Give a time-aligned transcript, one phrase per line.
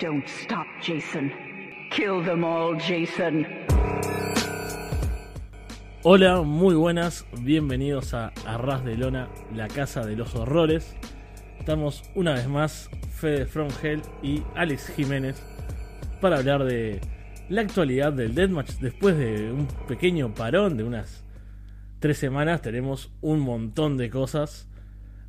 [0.00, 1.32] Don't stop, Jason.
[1.90, 3.46] Kill them all, Jason.
[6.02, 10.94] Hola, muy buenas, bienvenidos a Arras de Lona, la casa de los horrores.
[11.58, 15.42] Estamos una vez más, Fede From Hell y Alex Jiménez,
[16.20, 17.00] para hablar de
[17.48, 18.72] la actualidad del Deathmatch.
[18.74, 21.24] Después de un pequeño parón de unas
[22.00, 24.68] tres semanas, tenemos un montón de cosas.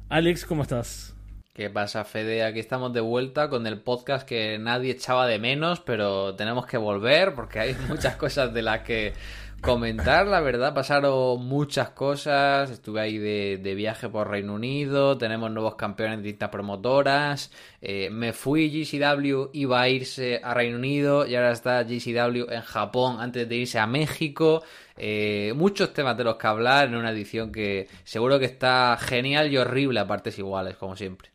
[0.09, 1.16] Alex, ¿cómo estás?
[1.57, 2.43] ¿Qué pasa, Fede?
[2.43, 6.77] Aquí estamos de vuelta con el podcast que nadie echaba de menos, pero tenemos que
[6.77, 9.13] volver porque hay muchas cosas de las que
[9.59, 10.27] comentar.
[10.27, 12.69] La verdad, pasaron muchas cosas.
[12.69, 15.17] Estuve ahí de, viaje por Reino Unido.
[15.17, 17.51] Tenemos nuevos campeones de distintas promotoras.
[17.81, 22.61] Eh, me fui GCW, iba a irse a Reino Unido y ahora está GCW en
[22.61, 24.61] Japón antes de irse a México.
[24.95, 29.51] Eh, muchos temas de los que hablar en una edición que seguro que está genial
[29.51, 31.31] y horrible a partes iguales, como siempre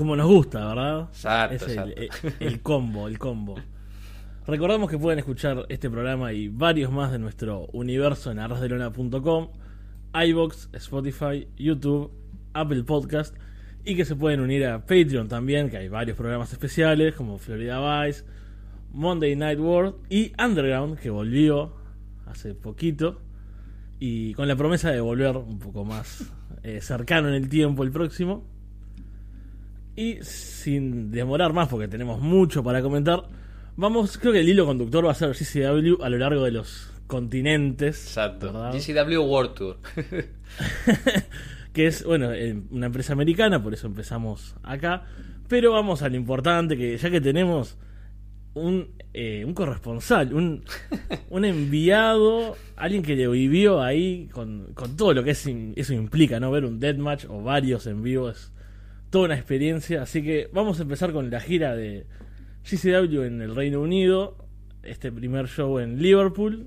[0.00, 1.08] como nos gusta, ¿verdad?
[1.12, 1.66] Exacto,
[2.40, 3.56] el, combo, el combo.
[4.46, 9.48] Recordamos que pueden escuchar este programa y varios más de nuestro universo en arrasdelona.com,
[10.14, 12.10] iBox, Spotify, YouTube,
[12.54, 13.36] Apple Podcast
[13.84, 18.06] y que se pueden unir a Patreon también, que hay varios programas especiales como Florida
[18.06, 18.24] Vice,
[18.94, 21.74] Monday Night World y Underground, que volvió
[22.24, 23.20] hace poquito
[23.98, 27.90] y con la promesa de volver un poco más eh, cercano en el tiempo el
[27.90, 28.46] próximo.
[30.00, 33.22] Y sin demorar más, porque tenemos mucho para comentar,
[33.76, 36.90] vamos, creo que el hilo conductor va a ser GCW a lo largo de los
[37.06, 38.06] continentes.
[38.06, 38.50] Exacto.
[38.72, 39.76] GCW World Tour.
[41.74, 45.04] que es, bueno, eh, una empresa americana, por eso empezamos acá.
[45.48, 47.76] Pero vamos a lo importante, que ya que tenemos
[48.54, 50.64] un, eh, un corresponsal, un,
[51.28, 56.40] un enviado, alguien que le vivió ahí con, con todo lo que es, eso implica,
[56.40, 56.50] ¿no?
[56.50, 58.32] Ver un deathmatch o varios en vivo
[59.10, 60.02] toda una experiencia.
[60.02, 62.06] Así que vamos a empezar con la gira de
[62.64, 64.36] GCW en el Reino Unido.
[64.82, 66.66] Este primer show en Liverpool.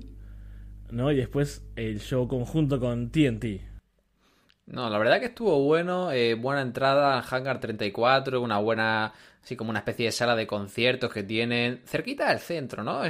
[0.90, 1.10] ¿no?
[1.10, 3.74] Y después el show conjunto con TNT.
[4.66, 9.56] No, la verdad que estuvo bueno, eh, buena entrada al Hangar 34, una buena, así
[9.56, 13.02] como una especie de sala de conciertos que tienen cerquita del centro, ¿no?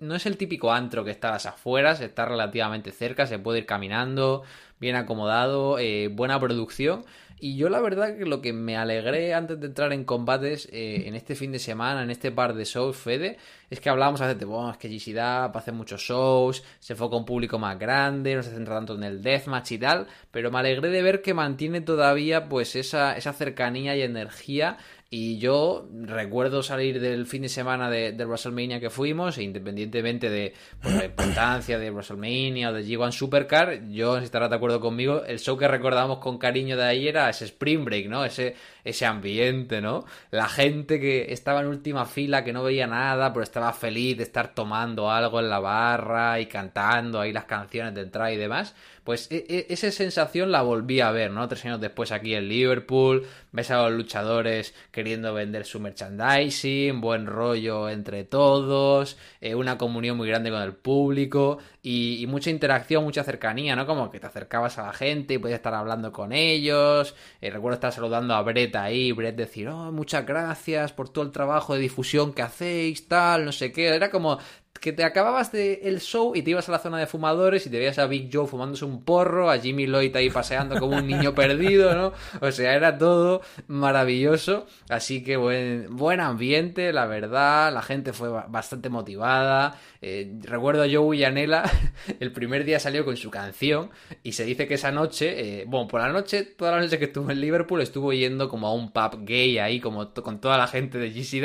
[0.00, 3.58] no es el típico antro que está a las afueras, está relativamente cerca, se puede
[3.58, 4.44] ir caminando,
[4.78, 7.04] bien acomodado, eh, buena producción
[7.40, 11.04] y yo la verdad que lo que me alegré antes de entrar en combates eh,
[11.06, 13.38] en este fin de semana, en este par de shows, Fede,
[13.70, 17.58] es que hablábamos hace bueno, es que GC hace muchos shows, se enfoca un público
[17.58, 21.02] más grande, no se centra tanto en el deathmatch y tal, pero me alegré de
[21.02, 24.76] ver que mantiene todavía pues esa, esa cercanía y energía
[25.12, 30.54] y yo recuerdo salir del fin de semana de, WrestleMania que fuimos, e independientemente de
[30.80, 35.24] pues, la importancia de WrestleMania o de G1 Supercar, yo, si estarás de acuerdo conmigo,
[35.24, 38.24] el show que recordamos con cariño de ahí era ese Spring Break, ¿no?
[38.24, 38.54] Ese,
[38.84, 40.04] ese ambiente, ¿no?
[40.30, 44.24] La gente que estaba en última fila, que no veía nada, pero estaba feliz de
[44.24, 48.74] estar tomando algo en la barra y cantando ahí las canciones de entrada y demás.
[49.04, 51.48] Pues e, e, esa sensación la volví a ver, ¿no?
[51.48, 57.26] Tres años después aquí en Liverpool, ves a los luchadores queriendo vender su merchandising, buen
[57.26, 63.24] rollo entre todos, eh, una comunión muy grande con el público y, mucha interacción, mucha
[63.24, 63.86] cercanía, ¿no?
[63.86, 67.14] Como que te acercabas a la gente y podías estar hablando con ellos.
[67.40, 71.32] Eh, recuerdo estar saludando a Brett ahí, Brett decir, oh, muchas gracias por todo el
[71.32, 73.86] trabajo de difusión que hacéis, tal, no sé qué.
[73.88, 74.38] Era como
[74.80, 77.70] que te acababas de el show y te ibas a la zona de fumadores y
[77.70, 81.06] te veías a Big Joe fumándose un porro, a Jimmy Lloyd ahí paseando como un
[81.06, 82.12] niño perdido, ¿no?
[82.40, 84.66] O sea, era todo maravilloso.
[84.88, 87.72] Así que buen, buen ambiente, la verdad.
[87.72, 89.78] La gente fue bastante motivada.
[90.02, 91.70] Eh, recuerdo a Joe Villanela,
[92.20, 93.90] el primer día salió con su canción
[94.22, 97.04] y se dice que esa noche, eh, bueno, por la noche, toda la noche que
[97.04, 100.66] estuvo en Liverpool, estuvo yendo como a un pub gay ahí, como con toda la
[100.66, 101.40] gente de GC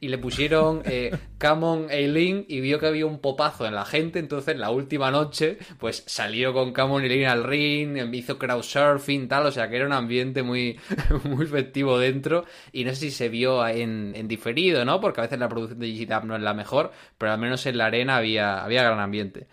[0.00, 3.84] y le pusieron eh, Come on Aileen y vio que había un popazo en la
[3.84, 9.46] gente, entonces la última noche, pues salió con Come Aileen al ring, hizo crowdsurfing, tal,
[9.46, 10.78] o sea que era un ambiente muy,
[11.24, 15.00] muy festivo dentro y no sé si se vio en, en diferido, ¿no?
[15.00, 17.78] Porque a veces la producción de Dub no es la mejor, pero al menos en
[17.78, 19.46] la arena había, había gran ambiente.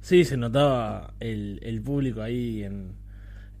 [0.00, 2.96] Sí, se notaba el, público ahí en,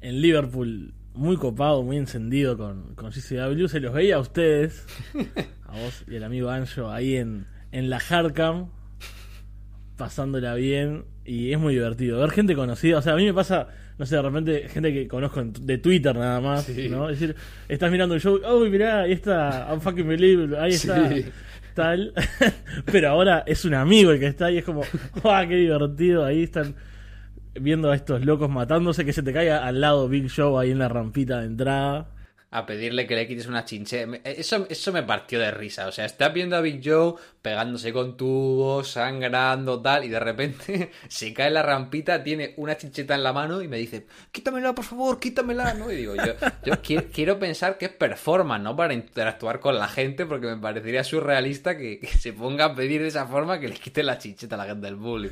[0.00, 3.68] en, Liverpool muy copado, muy encendido con, con CCW.
[3.68, 4.84] Se los veía a ustedes,
[5.66, 8.68] a vos y el amigo Anjo, ahí en, en la Hardcam,
[9.96, 11.04] pasándola bien.
[11.24, 12.20] Y es muy divertido.
[12.20, 15.06] Ver gente conocida, o sea, a mí me pasa, no sé, de repente gente que
[15.08, 17.08] conozco de Twitter nada más, ¿no?
[17.08, 17.36] Es decir,
[17.68, 21.10] estás mirando el show, oh, mirá, ahí está, I'm fucking believable, ahí está
[21.74, 22.12] tal,
[22.92, 24.82] pero ahora es un amigo el que está ahí, es como,
[25.24, 26.24] ¡ah, qué divertido!
[26.24, 26.74] Ahí están
[27.54, 30.78] viendo a estos locos matándose, que se te caiga al lado Big Show ahí en
[30.78, 32.10] la rampita de entrada.
[32.52, 34.18] A pedirle que le quites una chincheta.
[34.24, 35.88] Eso, eso me partió de risa.
[35.88, 40.90] O sea, estás viendo a Big Joe pegándose con tubos, sangrando, tal, y de repente
[41.08, 44.84] se cae la rampita, tiene una chincheta en la mano y me dice, quítamela, por
[44.84, 45.90] favor, quítamela, ¿no?
[45.90, 46.34] Y digo, yo,
[46.64, 46.74] yo
[47.10, 48.76] quiero, pensar que es performance, ¿no?
[48.76, 53.08] Para interactuar con la gente, porque me parecería surrealista que, se ponga a pedir de
[53.08, 55.30] esa forma que le quite la chincheta a la gente del bullying.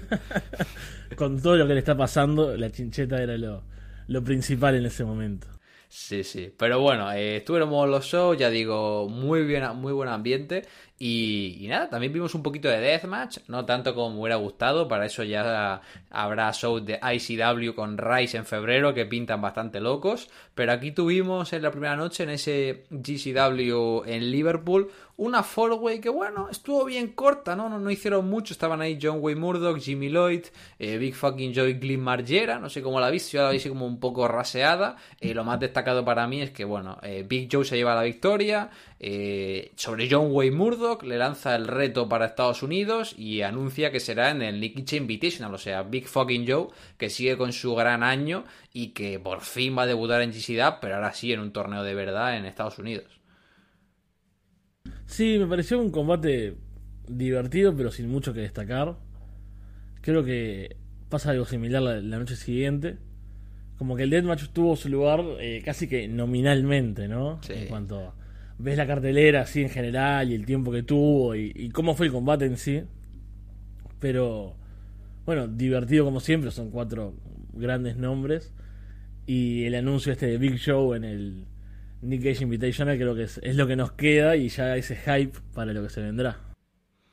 [1.16, 3.62] con todo lo que le está pasando, la chincheta era lo,
[4.08, 5.59] lo principal en ese momento.
[5.92, 6.54] Sí, sí.
[6.56, 10.62] Pero bueno, eh, estuvimos los shows, ya digo, muy bien, muy buen ambiente.
[11.00, 15.06] Y, nada, también vimos un poquito de Deathmatch, no tanto como me hubiera gustado, para
[15.06, 20.72] eso ya habrá shows de ICW con Rise en febrero que pintan bastante locos, pero
[20.72, 24.90] aquí tuvimos en la primera noche en ese GCW en Liverpool
[25.20, 27.68] una four-way que bueno, estuvo bien corta, ¿no?
[27.68, 27.78] ¿no?
[27.78, 30.44] No hicieron mucho, estaban ahí John Wayne Murdoch, Jimmy Lloyd,
[30.78, 33.86] eh, Big Fucking Joy Glyn Margera, no sé cómo la viste, yo la vi como
[33.86, 37.66] un poco raseada, eh, lo más destacado para mí es que bueno, eh, Big Joe
[37.66, 38.70] se lleva la victoria,
[39.76, 44.30] sobre John Wayne Murdoch le lanza el reto para Estados Unidos y anuncia que será
[44.30, 46.68] en el Nikichi Invitational, o sea, Big Fucking Joe,
[46.98, 48.44] que sigue con su gran año
[48.74, 51.82] y que por fin va a debutar en GCW, pero ahora sí en un torneo
[51.82, 53.19] de verdad en Estados Unidos.
[55.10, 56.54] Sí, me pareció un combate
[57.08, 58.94] divertido, pero sin mucho que destacar.
[60.02, 60.76] Creo que
[61.08, 62.96] pasa algo similar la, noche siguiente.
[63.76, 67.40] Como que el Deathmatch tuvo su lugar eh, casi que nominalmente, ¿no?
[67.48, 68.14] En cuanto
[68.58, 72.06] ves la cartelera así en general y el tiempo que tuvo y, y, cómo fue
[72.06, 72.84] el combate en sí.
[73.98, 74.54] Pero,
[75.26, 77.16] bueno, divertido como siempre, son cuatro
[77.52, 78.52] grandes nombres.
[79.26, 81.46] Y el anuncio este de Big Show en el
[82.02, 85.72] Nick Cage Invitational creo que es, lo que nos queda y ya ese hype para
[85.72, 86.38] lo que se vendrá.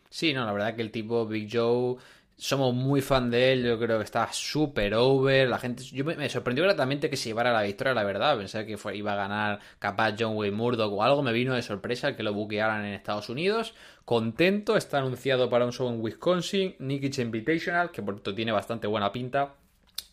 [0.09, 1.97] Sí, no, la verdad que el tipo Big Joe
[2.37, 6.29] somos muy fan de él, yo creo que está súper over, la gente, yo me,
[6.29, 10.13] sorprendió gratamente que se llevara la victoria, la verdad, pensé que iba a ganar capaz
[10.17, 13.73] John Wayne Murdoch o algo, me vino de sorpresa que lo buquearan en Estados Unidos,
[14.05, 18.85] contento, está anunciado para un show en Wisconsin, Nick Invitational, que por cierto tiene bastante
[18.85, 19.55] buena pinta,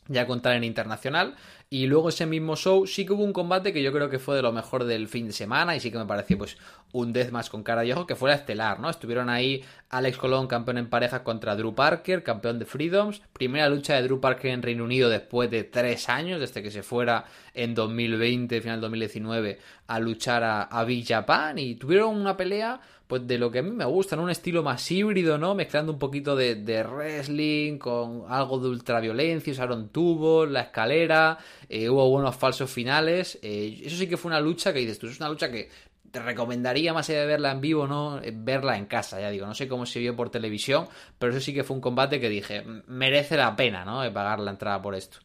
[0.08, 1.34] ya contar en internacional.
[1.70, 4.36] Y luego ese mismo show sí que hubo un combate que yo creo que fue
[4.36, 6.56] de lo mejor del fin de semana y sí que me pareció pues
[6.92, 8.88] un deathmatch con cara de ojo que fue la estelar, ¿no?
[8.88, 13.22] Estuvieron ahí Alex Colón, campeón en pareja contra Drew Parker, campeón de Freedoms.
[13.32, 16.84] Primera lucha de Drew Parker en Reino Unido después de tres años, desde que se
[16.84, 17.24] fuera
[17.54, 19.58] en 2020, final 2019,
[19.88, 21.58] a luchar a, a Big Japan.
[21.58, 24.22] Y tuvieron una pelea pues de lo que a mí me gusta, ¿no?
[24.22, 25.54] Un estilo más híbrido, ¿no?
[25.54, 31.88] Mezclando un poquito de, de wrestling con algo de ultraviolencia, usaron tubos, la escalera, eh,
[31.90, 33.38] hubo buenos falsos finales.
[33.42, 35.68] Eh, eso sí que fue una lucha que dices tú, es una lucha que
[36.10, 38.22] te recomendaría más allá de verla en vivo, ¿no?
[38.22, 40.86] Eh, verla en casa, ya digo, no sé cómo se vio por televisión,
[41.18, 44.00] pero eso sí que fue un combate que dije, merece la pena, ¿no?
[44.14, 45.18] pagar la entrada por esto.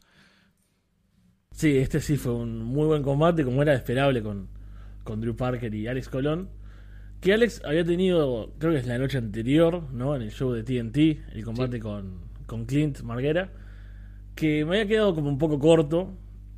[1.52, 4.48] Sí, este sí fue un muy buen combate, como era esperable con,
[5.04, 6.59] con Drew Parker y Alex Colón.
[7.20, 10.16] Que Alex había tenido, creo que es la noche anterior, ¿no?
[10.16, 13.50] En el show de TNT, el combate con, con Clint Marguera.
[14.34, 16.14] Que me había quedado como un poco corto.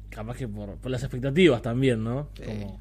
[0.08, 2.28] Capaz que por, las expectativas también, ¿no?
[2.44, 2.80] Como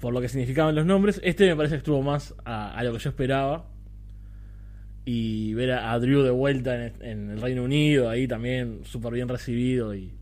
[0.00, 1.20] por lo que significaban los nombres.
[1.22, 3.68] Este me parece que estuvo más a, lo que yo esperaba.
[5.04, 9.94] Y ver a, Drew de vuelta en, el Reino Unido, ahí también súper bien recibido.
[9.94, 10.12] Y,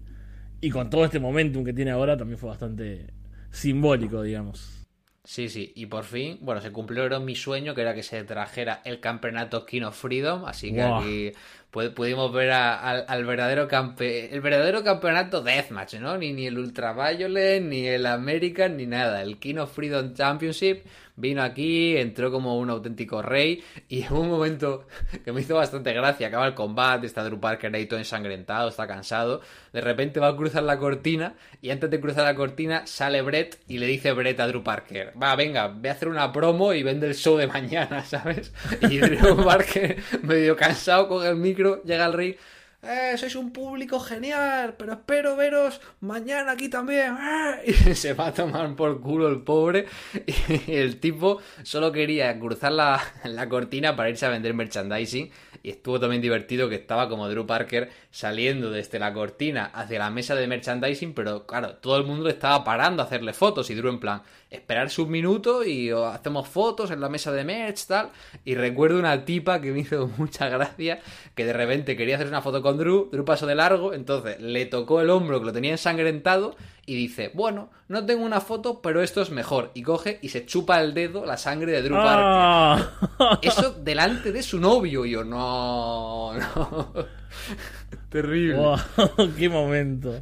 [0.61, 3.07] y con todo este momentum que tiene ahora, también fue bastante
[3.51, 4.82] simbólico, digamos.
[5.25, 8.83] Sí, sí, y por fin, bueno, se cumplió mi sueño, que era que se trajera
[8.85, 11.33] el campeonato King of Freedom, así que aquí
[11.73, 16.19] pudimos ver al verdadero campe el verdadero campeonato Deathmatch, ¿no?
[16.19, 19.23] Ni, ni el Ultraviolet, ni el American, ni nada.
[19.23, 20.85] El King of Freedom Championship
[21.17, 24.87] vino aquí, entró como un auténtico rey y en un momento
[25.25, 28.87] que me hizo bastante gracia, acaba el combate, está Drew Parker ahí todo ensangrentado, está
[28.87, 29.41] cansado,
[29.73, 33.61] de repente va a cruzar la cortina y antes de cruzar la cortina sale Brett
[33.69, 36.83] y le dice Brett a Drew Parker, va, venga, ve a hacer una promo y
[36.83, 38.53] vende el show de mañana, ¿sabes?
[38.89, 42.37] Y Drew Parker medio cansado con el micro, llega al rey
[42.85, 47.17] eh, sois un público genial, pero espero veros mañana aquí también.
[47.65, 49.87] Y se va a tomar por culo el pobre.
[50.67, 55.31] Y el tipo solo quería cruzar la, la cortina para irse a vender merchandising.
[55.63, 60.11] Y estuvo también divertido que estaba como Drew Parker saliendo desde la cortina hacia la
[60.11, 63.71] mesa de merchandising, pero claro, todo el mundo le estaba parando a hacerle fotos.
[63.71, 67.87] Y Drew en plan, esperar un minuto y hacemos fotos en la mesa de merch,
[67.87, 68.11] tal.
[68.45, 71.01] Y recuerdo una tipa que me hizo mucha gracia,
[71.35, 74.67] que de repente quería hacer una foto con Drew, Drew pasó de largo, entonces le
[74.67, 79.03] tocó el hombro que lo tenía ensangrentado y dice, bueno, no tengo una foto, pero
[79.03, 79.71] esto es mejor.
[79.75, 82.25] Y coge y se chupa el dedo la sangre de Drew Parker.
[82.25, 83.39] Ah.
[83.43, 85.05] Eso delante de su novio.
[85.05, 86.93] Y yo, no, no.
[88.09, 88.75] Terrible.
[89.39, 90.21] ¡Qué momento!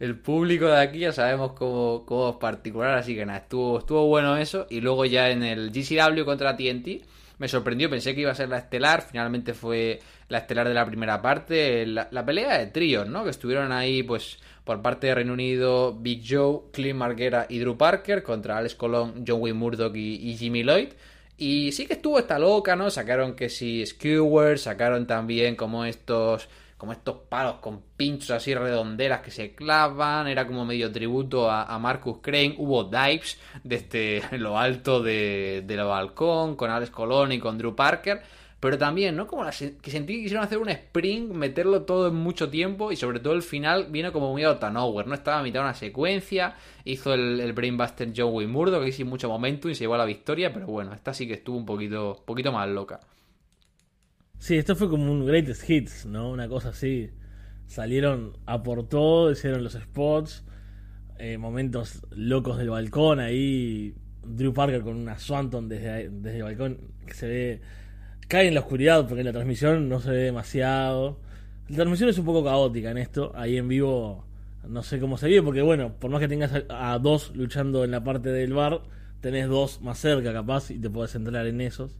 [0.00, 4.06] El público de aquí ya sabemos cómo, cómo es particular, así que nada, estuvo, estuvo
[4.06, 4.66] bueno eso.
[4.70, 7.02] Y luego ya en el GCW contra TNT
[7.38, 10.84] me sorprendió, pensé que iba a ser la estelar, finalmente fue la estelar de la
[10.84, 13.24] primera parte, la, pelea de tríos, ¿no?
[13.24, 17.76] Que estuvieron ahí, pues, por parte de Reino Unido, Big Joe, Clint Marguera y Drew
[17.78, 20.88] Parker contra Alex Colón, John Wayne Murdoch y, Jimmy Lloyd.
[21.36, 22.90] Y sí que estuvo esta loca, ¿no?
[22.90, 26.48] Sacaron que si skewers, sacaron también como estos
[26.78, 31.78] como estos palos con pinchos así redonderas que se clavan, era como medio tributo a,
[31.78, 37.58] Marcus Crane, hubo dives desde lo alto de, del balcón con Alex Colón y con
[37.58, 38.22] Drew Parker,
[38.60, 39.26] pero también, ¿no?
[39.26, 39.52] Como que
[39.90, 43.42] sentí que quisieron hacer un spring, meterlo todo en mucho tiempo y sobre todo el
[43.42, 45.14] final vino como muy out ¿no?
[45.14, 46.54] Estaba a mitad de una secuencia,
[46.84, 50.52] hizo el, Brainbuster Joe Murdo que hizo mucho momento y se llevó a la victoria,
[50.52, 53.00] pero bueno, esta sí que estuvo un poquito, poquito más loca.
[54.38, 56.30] Sí, esto fue como un greatest hits, ¿no?
[56.30, 57.10] Una cosa así.
[57.66, 60.44] Salieron a por todo, hicieron los spots,
[61.18, 63.94] eh, momentos locos del balcón ahí.
[64.24, 67.60] Drew Parker con una Swanton desde, desde el balcón que se ve.
[68.28, 71.20] Cae en la oscuridad porque en la transmisión no se ve demasiado.
[71.68, 73.32] La transmisión es un poco caótica en esto.
[73.34, 74.24] Ahí en vivo
[74.66, 77.90] no sé cómo se ve porque, bueno, por más que tengas a dos luchando en
[77.90, 78.82] la parte del bar,
[79.20, 81.98] tenés dos más cerca capaz y te puedes centrar en esos.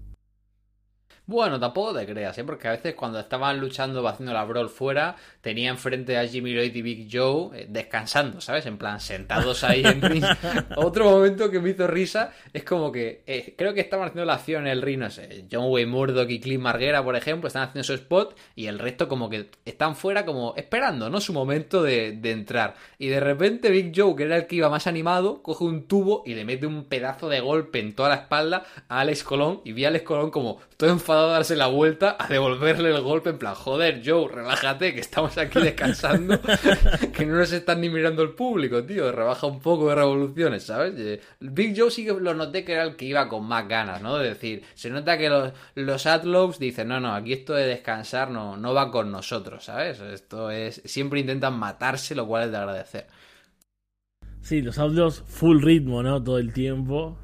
[1.29, 2.45] Bueno, tampoco te creas, ¿eh?
[2.45, 6.75] porque a veces cuando estaban luchando, haciendo la brawl fuera, tenía enfrente a Jimmy Lloyd
[6.75, 8.65] y Big Joe eh, descansando, ¿sabes?
[8.65, 10.25] En plan, sentados ahí en ring.
[10.77, 14.37] Otro momento que me hizo risa es como que eh, creo que estaban haciendo la
[14.37, 17.65] acción en el ring, no sé, John Wayne Murdoch y Clint Marguera, por ejemplo, están
[17.65, 21.21] haciendo su spot y el resto como que están fuera como esperando, ¿no?
[21.21, 22.75] Su momento de, de entrar.
[22.97, 26.23] Y de repente Big Joe, que era el que iba más animado, coge un tubo
[26.25, 29.73] y le mete un pedazo de golpe en toda la espalda a Alex Colón y
[29.73, 33.31] vi a Alex Colón como todo enfadado a darse la vuelta, a devolverle el golpe
[33.31, 36.41] en plan, joder, Joe, relájate, que estamos aquí descansando,
[37.13, 40.95] que no nos están ni mirando el público, tío, rebaja un poco de revoluciones, ¿sabes?
[40.99, 44.03] Eh, Big Joe sí que lo noté que era el que iba con más ganas,
[44.03, 44.19] ¿no?
[44.19, 45.53] De decir, se nota que los,
[46.25, 50.01] los dicen, no, no, aquí esto de descansar no, no va con nosotros, ¿sabes?
[50.01, 53.07] Esto es, siempre intentan matarse, lo cual es de agradecer.
[54.41, 56.23] Sí, los Outlaws full ritmo, ¿no?
[56.23, 57.19] Todo el tiempo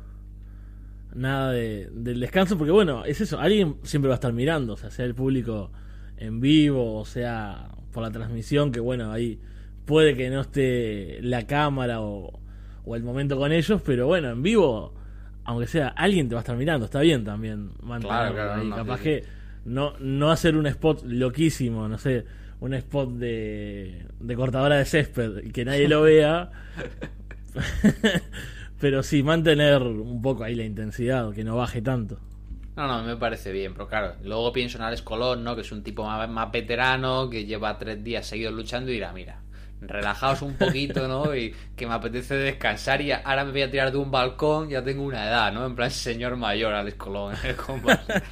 [1.15, 4.77] nada de, del descanso, porque bueno, es eso, alguien siempre va a estar mirando, o
[4.77, 5.71] sea, sea el público
[6.17, 9.39] en vivo, o sea, por la transmisión, que bueno, ahí
[9.85, 12.41] puede que no esté la cámara o,
[12.95, 14.95] el momento con ellos, pero bueno, en vivo,
[15.45, 19.25] aunque sea, alguien te va a estar mirando, está bien también mantenerlo ahí, capaz que
[19.65, 22.27] no, no hacer un spot loquísimo, no sé,
[22.61, 26.51] un spot de, de cortadora de césped y que nadie lo vea.
[28.85, 32.21] Pero sí, mantener un poco ahí la intensidad, que no baje tanto.
[32.77, 35.55] No, no, me parece bien, pero claro, luego pienso en Alex Colón, ¿no?
[35.55, 39.11] Que es un tipo más, más veterano, que lleva tres días seguidos luchando y dirá,
[39.15, 39.41] mira,
[39.81, 41.35] relajaos un poquito, ¿no?
[41.35, 44.85] Y que me apetece descansar y ahora me voy a tirar de un balcón, ya
[44.85, 45.65] tengo una edad, ¿no?
[45.65, 47.37] En plan señor mayor, Alex Colón
[47.67, 48.23] combate.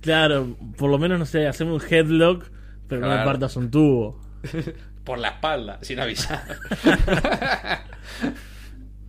[0.00, 2.46] claro, por lo menos, no sé, hacemos un headlock,
[2.88, 4.22] pero no me partas un tubo.
[5.04, 6.46] por la espalda, sin avisar.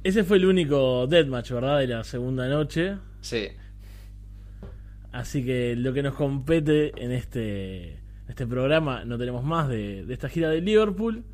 [0.07, 1.79] Ese fue el único deathmatch, ¿verdad?
[1.79, 2.95] De la segunda noche.
[3.19, 3.49] Sí.
[5.11, 7.99] Así que lo que nos compete en este,
[8.29, 11.25] este programa, no tenemos más de, esta gira de Liverpool.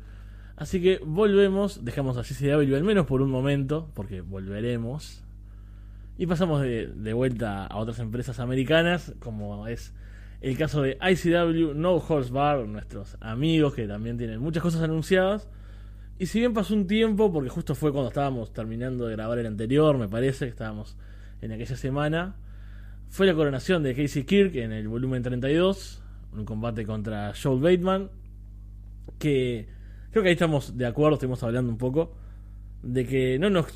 [0.56, 5.22] Así que volvemos, dejamos a CCW al menos por un momento, porque volveremos.
[6.18, 9.94] Y pasamos de, de, vuelta a otras empresas americanas, como es
[10.40, 15.48] el caso de ICW, No Horse Bar, nuestros amigos que también tienen muchas cosas anunciadas.
[16.18, 19.46] Y si bien pasó un tiempo, porque justo fue cuando estábamos terminando de grabar el
[19.46, 20.96] anterior, me parece, que estábamos
[21.40, 22.36] en aquella semana,
[23.08, 26.02] fue la coronación de Casey Kirk en el volumen 32,
[26.32, 28.10] un combate contra Joel Bateman,
[29.18, 29.68] que
[30.10, 32.16] creo que ahí estamos de acuerdo, estuvimos hablando un poco,
[32.82, 33.66] de que no nos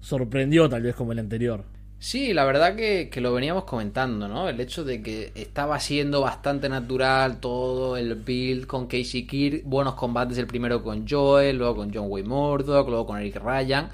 [0.00, 1.64] sorprendió tal vez como el anterior.
[2.02, 4.48] Sí, la verdad que, lo veníamos comentando, ¿no?
[4.48, 9.94] El hecho de que estaba siendo bastante natural todo el build con Casey Kirk, buenos
[9.94, 13.88] combates, el primero con Joel, luego con John Wayne Murdoch, luego con Eric Ryan,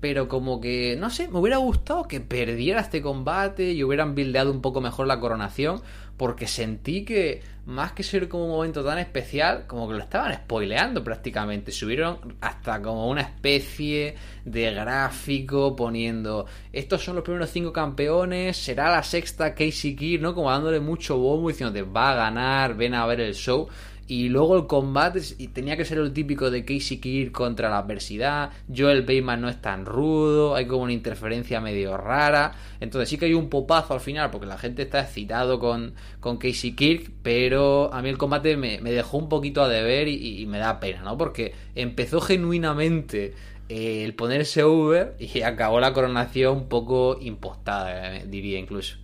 [0.00, 4.50] pero como que, no sé, me hubiera gustado que perdiera este combate y hubieran buildeado
[4.50, 5.82] un poco mejor la coronación,
[6.16, 10.34] porque sentí que más que ser como un momento tan especial, como que lo estaban
[10.34, 11.70] spoileando prácticamente.
[11.70, 18.90] Subieron hasta como una especie de gráfico poniendo estos son los primeros cinco campeones, será
[18.90, 20.34] la sexta Casey Kidd, ¿no?
[20.34, 23.68] Como dándole mucho bombo diciendo va a ganar, ven a ver el show.
[24.12, 25.22] Y luego el combate
[25.54, 28.50] tenía que ser el típico de Casey Kirk contra la adversidad.
[28.68, 32.52] Joel Bateman no es tan rudo, hay como una interferencia medio rara.
[32.80, 36.36] Entonces sí que hay un popazo al final porque la gente está excitado con, con
[36.36, 40.44] Casey Kirk, pero a mí el combate me, me dejó un poquito a deber y,
[40.44, 41.16] me da pena, ¿no?
[41.16, 43.32] Porque empezó genuinamente
[43.70, 48.98] eh, el ponerse over y acabó la coronación un poco impostada, eh, diría incluso.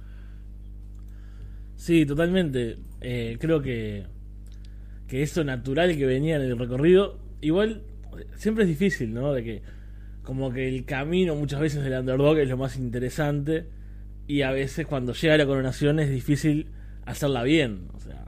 [1.76, 2.76] Sí, totalmente.
[3.00, 4.17] Eh, creo que,
[5.08, 7.82] que eso natural que venía en el recorrido, igual
[8.36, 9.32] siempre es difícil, ¿no?
[9.32, 9.62] De que
[10.22, 13.66] como que el camino muchas veces del underdog es lo más interesante
[14.26, 16.68] y a veces cuando llega la coronación es difícil
[17.06, 17.88] hacerla bien.
[17.94, 18.26] O sea,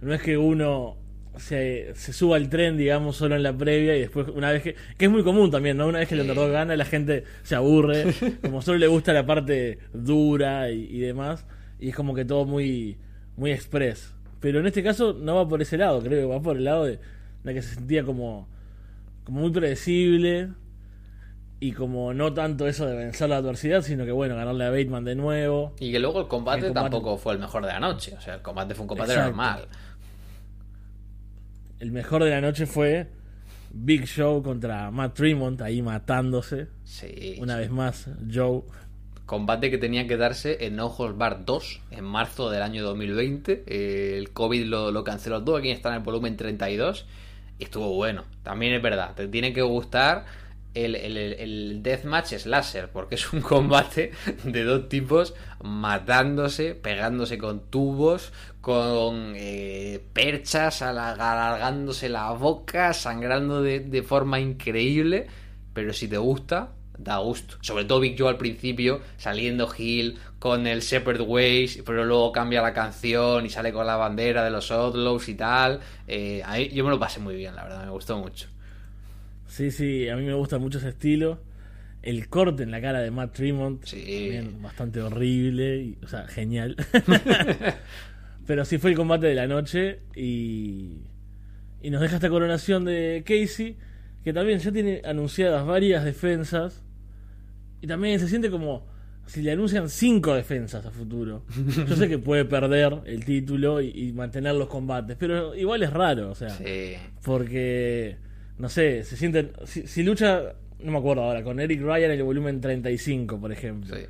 [0.00, 0.96] no es que uno
[1.36, 4.76] se, se suba al tren, digamos, solo en la previa y después, una vez que.
[4.96, 5.88] que es muy común también, ¿no?
[5.88, 9.26] Una vez que el underdog gana, la gente se aburre, como solo le gusta la
[9.26, 11.44] parte dura y, y demás,
[11.80, 12.98] y es como que todo muy,
[13.36, 14.14] muy express.
[14.44, 16.84] Pero en este caso no va por ese lado, creo que va por el lado
[16.84, 16.98] de,
[17.44, 18.46] de que se sentía como,
[19.24, 20.50] como muy predecible
[21.60, 25.02] y como no tanto eso de vencer la adversidad, sino que bueno, ganarle a Bateman
[25.02, 25.74] de nuevo.
[25.80, 28.14] Y que luego el combate, El combate- tampoco fue el mejor de la noche.
[28.18, 29.30] O sea, el combate fue un combate Exacto.
[29.30, 29.66] normal.
[31.80, 33.08] El mejor de la noche fue
[33.72, 36.68] Big Show contra Matt Tremont, ahí matándose.
[36.84, 37.36] Sí.
[37.40, 38.62] Una vez más, Joe.
[39.26, 43.64] Combate que tenía que darse en Holds Bar 2 en marzo del año 2020.
[43.66, 45.56] Eh, el COVID lo, lo canceló todo.
[45.56, 47.06] Aquí está en el volumen 32.
[47.58, 48.24] Y estuvo bueno.
[48.42, 49.14] También es verdad.
[49.14, 50.26] Te tiene que gustar
[50.74, 52.90] el, el, Deathmatch Slasher.
[52.90, 54.12] Porque es un combate
[54.44, 63.80] de dos tipos matándose, pegándose con tubos, con eh, perchas, alargándose la boca, sangrando de,
[63.80, 65.28] de forma increíble.
[65.72, 67.56] Pero si te gusta, da gusto.
[67.60, 72.62] Sobre todo Big Joe al principio, saliendo Hill con el Shepherd Ways, pero luego cambia
[72.62, 75.80] la canción y sale con la bandera de los Outlaws y tal.
[76.06, 78.48] Eh, a mí- yo me lo pasé muy bien, la verdad, me gustó mucho.
[79.46, 81.40] Sí, sí, a mí me gusta mucho ese estilo.
[82.02, 83.96] El corte en la cara de Matt Tremont, Sí.
[84.00, 86.76] también bastante horrible, y- o sea, genial.
[88.46, 90.98] Pero sí fue el combate de la noche y,
[91.82, 93.76] y nos deja esta coronación de Casey,
[94.22, 96.82] que también ya tiene anunciadas varias defensas
[97.84, 98.86] y también se siente como
[99.26, 101.44] si le anuncian cinco defensas a futuro.
[101.86, 105.92] Yo sé que puede perder el título y, y mantener los combates, pero igual es
[105.92, 106.48] raro, o sea.
[106.48, 106.94] Sí.
[107.22, 108.16] Porque,
[108.56, 109.52] no sé, se sienten.
[109.66, 113.52] Si, si lucha, no me acuerdo ahora, con Eric Ryan en el volumen 35, por
[113.52, 114.04] ejemplo, sí.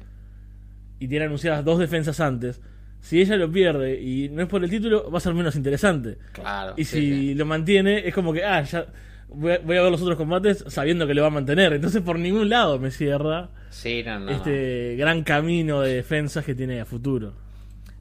[1.00, 2.60] y tiene anunciadas dos defensas antes,
[3.00, 6.16] si ella lo pierde y no es por el título, va a ser menos interesante.
[6.30, 6.74] Claro.
[6.76, 8.86] Y sí, si lo mantiene, es como que, ah, ya.
[9.36, 11.72] Voy a, voy a ver los otros combates sabiendo que lo va a mantener.
[11.72, 14.30] Entonces, por ningún lado me cierra Sí, no, no.
[14.30, 17.32] este gran camino de defensas que tiene a futuro.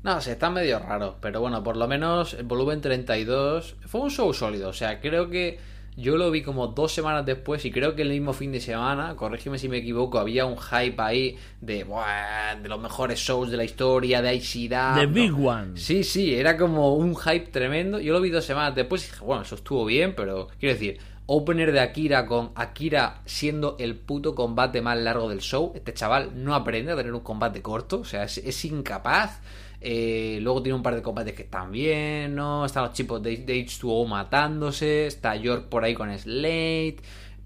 [0.04, 4.12] No, se está medio raro, pero bueno, por lo menos el volumen 32 fue un
[4.12, 4.70] show sólido.
[4.70, 5.58] O sea, creo que
[5.96, 9.16] yo lo vi como dos semanas después y creo que el mismo fin de semana,
[9.16, 13.58] corrígeme si me equivoco, había un hype ahí de, "Buah, de los mejores shows de
[13.58, 14.96] la historia, de ICDA.
[15.00, 15.72] The Big One.
[15.76, 18.00] Sí, sí, era como un hype tremendo.
[18.00, 21.00] Yo lo vi dos semanas después y dije, bueno, eso estuvo bien, pero quiero decir,
[21.26, 25.72] opener de Akira con Akira siendo el puto combate más largo del show.
[25.76, 29.42] Este chaval no aprende a tener un combate corto, o sea, es, incapaz.
[29.82, 32.66] Eh, luego tiene un par de combates que están bien, ¿no?
[32.66, 36.98] Están los chicos de, de H2O matándose, está York por ahí con Slate.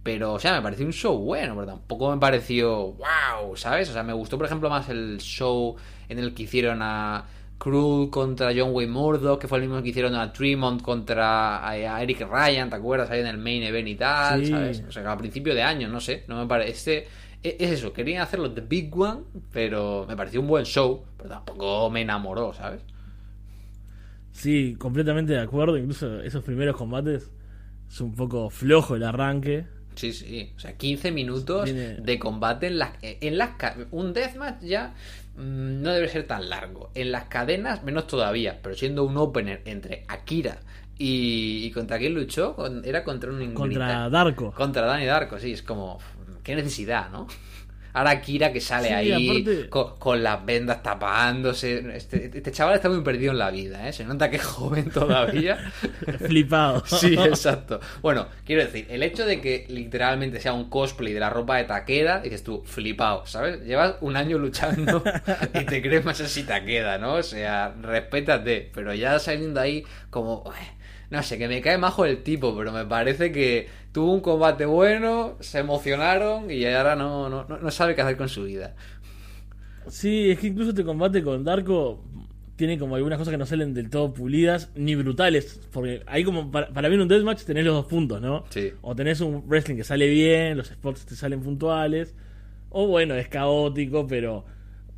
[0.04, 3.90] Pero, o sea, me pareció un show bueno, pero tampoco me pareció wow, ¿sabes?
[3.90, 5.76] O sea, me gustó, por ejemplo, más el show
[6.08, 7.26] en el que hicieron a
[7.58, 12.02] Cruel contra John Wayne Murdoch, que fue el mismo que hicieron a Tremont contra a,
[12.04, 13.10] Eric Ryan, ¿te acuerdas?
[13.10, 14.52] Ahí en el main event y tal, Sí.
[14.52, 14.84] ¿sabes?
[14.88, 17.08] O sea, a principio de año, no sé, no me parece.
[17.43, 21.89] Es eso, querían hacerlo The Big One, pero me pareció un buen show, pero tampoco
[21.89, 22.82] me enamoró, ¿sabes?
[24.32, 25.78] Sí, completamente de acuerdo.
[25.78, 27.32] Incluso esos primeros combates
[27.89, 29.65] es un poco flojo el arranque.
[29.96, 30.52] Sí, sí.
[30.56, 32.91] O sea, 15 minutos Tiene- de combate en las...
[33.02, 33.52] En las
[33.91, 34.93] un deathmatch ya
[35.38, 36.89] no debe ser tan largo.
[36.95, 38.60] En las cadenas, menos todavía.
[38.62, 40.60] Pero siendo un opener entre Akira
[40.97, 41.65] y...
[41.65, 42.56] ¿Y contra quién luchó?
[42.84, 43.54] Era contra un...
[43.54, 44.52] Contra Darko.
[44.52, 45.54] Contra Dani Darko, sí.
[45.54, 46.00] Es como...
[46.43, 47.28] Qué necesidad, ¿no?
[47.98, 51.84] Ahora Akira que sale Sí, ahí aparte- con, con las vendas tapándose.
[51.96, 53.94] Este, este chaval está muy perdido en la vida, ¿eh?
[53.94, 55.72] Se nota que es joven todavía.
[56.20, 56.84] Flipado.
[56.86, 57.80] Sí, exacto.
[58.02, 61.64] Bueno, quiero decir, el hecho de que literalmente sea un cosplay de la ropa de
[61.66, 63.64] Takeda, dices tú, flipado, ¿sabes?
[63.64, 65.04] Llevas un año luchando
[65.54, 67.16] y te crees más así Takeda, ¿no?
[67.16, 70.44] O sea, respétate, pero ya saliendo ahí como...
[71.10, 74.65] No sé, que me cae majo el tipo, pero me parece que tuvo un combate
[74.65, 78.76] bueno, se emocionaron y ahora no, no, no- sabe qué hacer con su vida.
[79.88, 82.04] Sí, es que incluso este combate con Darko
[82.58, 85.62] tiene como algunas cosas que no salen del todo pulidas ni brutales.
[85.72, 88.43] Porque ahí como para, para mí en un deathmatch tenés los dos puntos, ¿no?
[88.50, 88.74] Sí.
[88.82, 92.15] O tenés un wrestling que sale bien, los spots te salen puntuales.
[92.70, 94.43] O bueno, es caótico, pero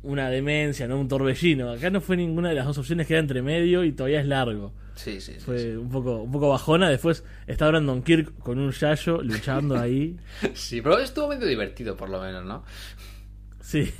[0.02, 0.98] una demencia, ¿no?
[0.98, 1.70] Un torbellino.
[1.70, 4.72] Acá no fue ninguna de las dos opciones, queda entre medio y todavía es largo.
[5.02, 5.40] Sí, sí, sí.
[5.40, 5.68] Fue sí.
[5.68, 6.90] un poco, un poco bajona.
[6.90, 10.18] Después está Brandon Kirk con un yayo luchando ahí.
[10.54, 12.64] Sí, pero estuvo medio divertido por lo menos, ¿no?
[13.62, 13.90] Sí.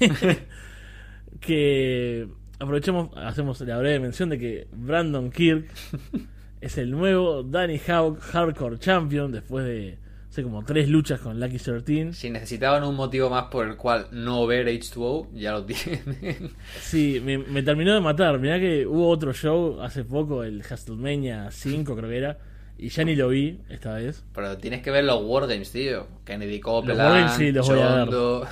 [1.41, 5.71] que aprovechemos, hacemos la breve mención de que Brandon Kirk
[6.61, 9.99] es el nuevo Danny Hawk Hardcore Champion después de,
[10.31, 12.13] sé, como tres luchas con Lucky 13.
[12.13, 16.53] Si necesitaban un motivo más por el cual no ver H2O, ya lo tienen.
[16.81, 18.39] Sí, me, me terminó de matar.
[18.39, 22.39] Mirá que hubo otro show hace poco, el Hustlemania 5 creo que era,
[22.79, 24.25] y ya ni lo vi esta vez.
[24.35, 26.07] Pero tienes que ver los Wargames, tío.
[26.25, 28.05] Kennedy Copeland, Wargames sí, los voy a ver.
[28.05, 28.49] Chondo.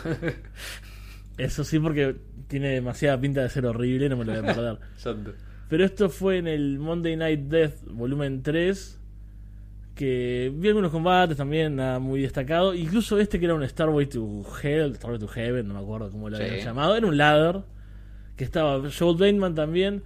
[1.39, 2.17] Eso sí, porque
[2.49, 4.79] tiene demasiada pinta de ser horrible, no me lo voy a perder.
[5.03, 5.33] Chondo.
[5.69, 9.01] Pero esto fue en el Monday Night Death volumen 3.
[9.99, 12.73] Que vi algunos combates también, nada muy destacado.
[12.73, 16.31] Incluso este que era un Starway to Hell, Starway to Heaven, no me acuerdo cómo
[16.31, 16.45] lo Sí.
[16.45, 16.97] habían llamado.
[16.97, 17.63] Era un ladder.
[18.37, 20.05] Que estaba Joel Bateman también.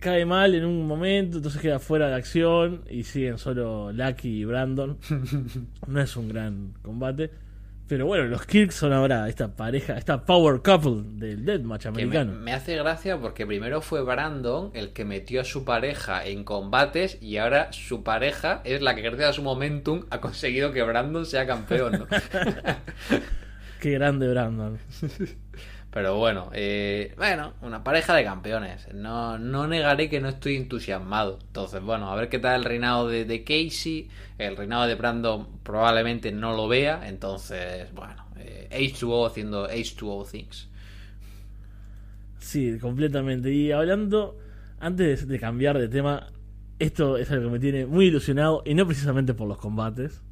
[0.00, 2.82] Cae mal en un momento, entonces queda fuera de acción.
[2.90, 4.98] Y siguen solo Lucky y Brandon.
[5.86, 7.30] no es un gran combate.
[7.88, 12.02] Pero bueno, los Kirks son ahora esta pareja, esta power couple del Deathmatch Que me,
[12.02, 12.32] americano.
[12.34, 17.16] me hace gracia porque primero fue Brandon el que metió a su pareja en combates
[17.22, 21.24] y ahora su pareja es la que gracias a su momentum ha conseguido que Brandon
[21.24, 22.06] sea campeón, ¿no?
[23.80, 24.78] Qué grande Brandon.
[25.90, 28.92] Pero bueno, eh, bueno, una pareja de campeones.
[28.94, 31.38] No, no negaré que no estoy entusiasmado.
[31.46, 34.08] Entonces, bueno, a ver qué tal el reinado de, de Casey.
[34.36, 37.08] El reinado de Brandon probablemente no lo vea.
[37.08, 40.68] Entonces, bueno, eh, H2O haciendo H2O things.
[42.38, 43.50] Sí, completamente.
[43.50, 44.36] Y hablando,
[44.80, 46.28] antes de cambiar de tema,
[46.78, 50.22] esto es algo que me tiene muy ilusionado y no precisamente por los combates.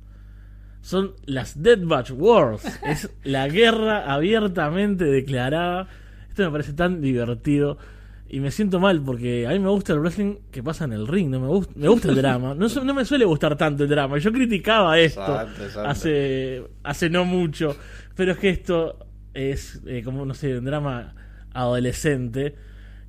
[0.86, 2.62] Son las Deathmatch Wars.
[2.84, 5.88] es la guerra abiertamente declarada.
[6.28, 7.76] Esto me parece tan divertido.
[8.28, 11.08] Y me siento mal porque a mí me gusta el wrestling que pasa en el
[11.08, 11.28] ring.
[11.28, 12.54] No me gusta, me gusta el drama.
[12.54, 14.18] No, me suele gustar tanto el drama.
[14.18, 15.90] Yo criticaba esto Exacto, exacto.
[15.90, 17.76] hace hace no mucho.
[18.14, 18.96] Pero es que esto
[19.34, 21.16] es eh, como, no sé, un drama
[21.52, 22.54] adolescente.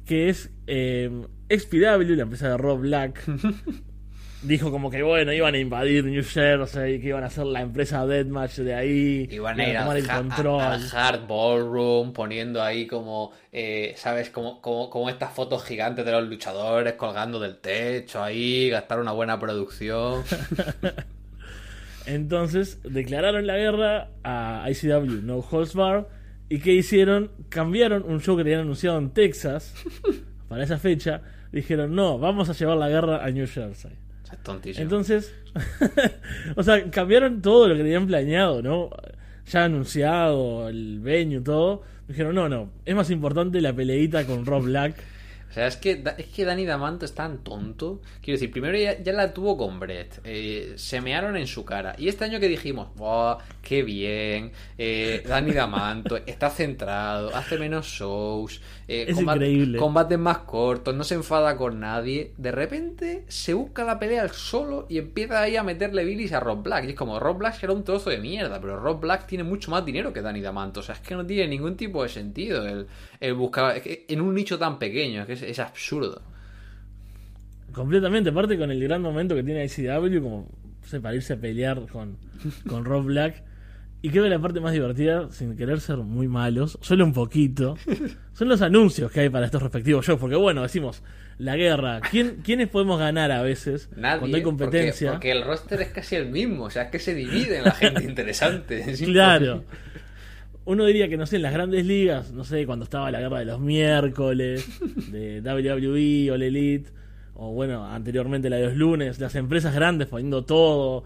[0.04, 1.12] Que es eh,
[1.48, 3.24] XPW, la empresa de Rob Black.
[4.44, 8.06] dijo como que bueno, iban a invadir New Jersey, que iban a ser la empresa
[8.06, 9.28] Deathmatch de ahí.
[9.32, 10.62] Iban a ir tomar al, el control.
[10.62, 14.30] a- al Hard Ballroom, poniendo ahí como, eh, ¿sabes?
[14.30, 19.12] Como, como, como estas fotos gigantes de los luchadores colgando del techo ahí, gastar una
[19.12, 20.24] buena producción.
[22.06, 26.08] Entonces declararon la guerra a ICW No Holds Bar.
[26.50, 27.32] ¿Y qué hicieron?
[27.50, 29.74] Cambiaron un show que tenían anunciado en Texas
[30.48, 31.22] para esa fecha.
[31.52, 33.92] Dijeron, no, vamos a llevar la guerra a New Jersey.
[34.32, 34.84] Es tontísimo.
[34.84, 35.34] Entonces,
[36.56, 38.90] o sea, cambiaron todo lo que tenían planeado, ¿no?
[39.48, 41.84] Ya anunciado, el venue, todo.
[42.08, 44.96] Dijeron, no, no, es más importante la peleita con Rob Black.
[45.50, 48.02] O sea, es que, es que Danny Damanto es tan tonto.
[48.22, 50.20] Quiero decir, primero ya, ya la tuvo con Brett.
[50.26, 51.96] eh, se mearon en su cara.
[51.98, 54.52] Y este año que dijimos, ¡Buah, qué bien!
[54.78, 59.78] Eh, Danny Damanto está centrado, hace menos shows, eh, Es combat- increíble.
[59.78, 62.34] combates más cortos, no se enfada con nadie.
[62.38, 66.40] De repente se busca la pelea al solo y empieza ahí a meterle bilis a
[66.40, 66.86] Rob Black.
[66.86, 69.72] Y es como, Rob Black era un trozo de mierda, pero Rob Black tiene mucho
[69.72, 70.80] más dinero que Danny Damanto.
[70.80, 72.88] O sea, es que no tiene ningún tipo de sentido el,
[73.20, 75.22] el buscar es que en un nicho tan pequeño.
[75.22, 76.22] Es que es, es absurdo.
[77.74, 80.48] Completamente, aparte con el gran momento que tiene ICW, como
[80.82, 82.18] no sé, para irse a pelear con,
[82.68, 83.44] con Rob Black.
[84.08, 87.76] Y creo que la parte más divertida, sin querer ser muy malos, solo un poquito,
[88.34, 90.18] son los anuncios que hay para estos respectivos shows.
[90.18, 91.04] Porque bueno, decimos,
[91.40, 94.20] la guerra, ¿quién, ¿quiénes podemos ganar a veces Nadie.
[94.20, 95.12] cuando hay competencia?
[95.12, 96.64] Porque, porque el roster es casi el mismo.
[96.64, 98.90] O sea, es que se divide en la gente interesante.
[98.90, 99.66] Es Claro.
[100.64, 103.40] Uno diría que, no sé, en las grandes ligas, no sé, cuando estaba la guerra
[103.40, 104.66] de los miércoles,
[105.12, 106.92] de WWE o la Elite,
[107.34, 111.04] o bueno, anteriormente la de los lunes, las empresas grandes poniendo todo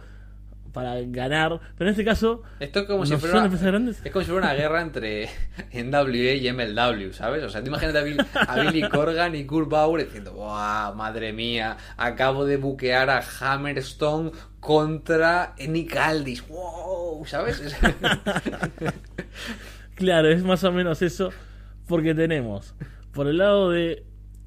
[0.74, 1.60] para ganar.
[1.78, 3.44] Pero en este caso, Esto es como ¿no si fuera.
[3.44, 4.02] empresas grandes?
[4.04, 5.30] Es como si fuera una guerra entre
[5.74, 7.44] NWA y MLW, ¿sabes?
[7.44, 11.34] O sea, te imagínate a, Bill- a Billy Corgan y Kurt Bauer diciendo, ¡Buah, madre
[11.34, 11.78] mía!
[11.98, 16.48] Acabo de buquear a Hammerstone contra Nick Aldis.
[16.48, 17.26] ¡Wow!
[17.26, 17.60] ¿Sabes?
[17.60, 17.76] Es-
[19.96, 21.30] Claro, es más o menos eso,
[21.88, 22.74] porque tenemos,
[23.14, 24.04] por el lado de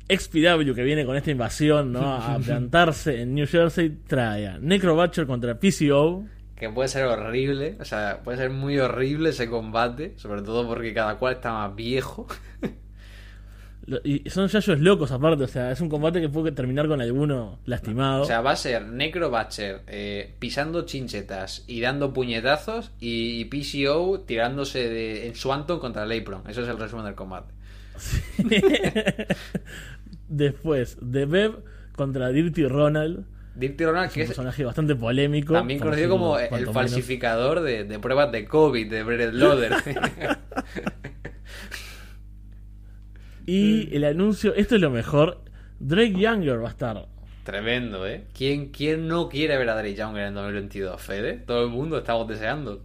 [0.09, 2.15] XPW, que viene con esta invasión, ¿no?
[2.15, 6.25] A plantarse en New Jersey, trae a Necro Butcher contra PCO.
[6.57, 10.93] que puede ser horrible, o sea, puede ser muy horrible ese combate, sobre todo porque
[10.93, 12.27] cada cual está más viejo.
[14.03, 17.59] Y son yayos locos aparte, o sea, es un combate que puede terminar con alguno
[17.67, 18.23] lastimado.
[18.23, 24.21] O sea, va a ser Necro Butcher eh, pisando chinchetas y dando puñetazos y, PCO
[24.21, 26.49] tirándose de, en Swanton contra Leipron.
[26.49, 27.53] Eso es el resumen del combate.
[30.29, 31.65] Después, The Bev
[31.97, 33.25] contra Dirty Ronald.
[33.55, 35.55] Dirty Ronald, Es que un es personaje bastante polémico.
[35.55, 39.73] también conocido como el falsificador de, de pruebas de COVID, de Brett Loader.
[43.47, 45.43] Y el anuncio, esto es lo mejor.
[45.79, 47.09] Drake Younger va a estar.
[47.45, 48.25] Tremendo, ¿eh?
[48.35, 51.35] ¿Quién, ¿Quién no quiere ver a Drake Younger en 2022, Fede?
[51.35, 52.83] Todo el mundo estamos deseando.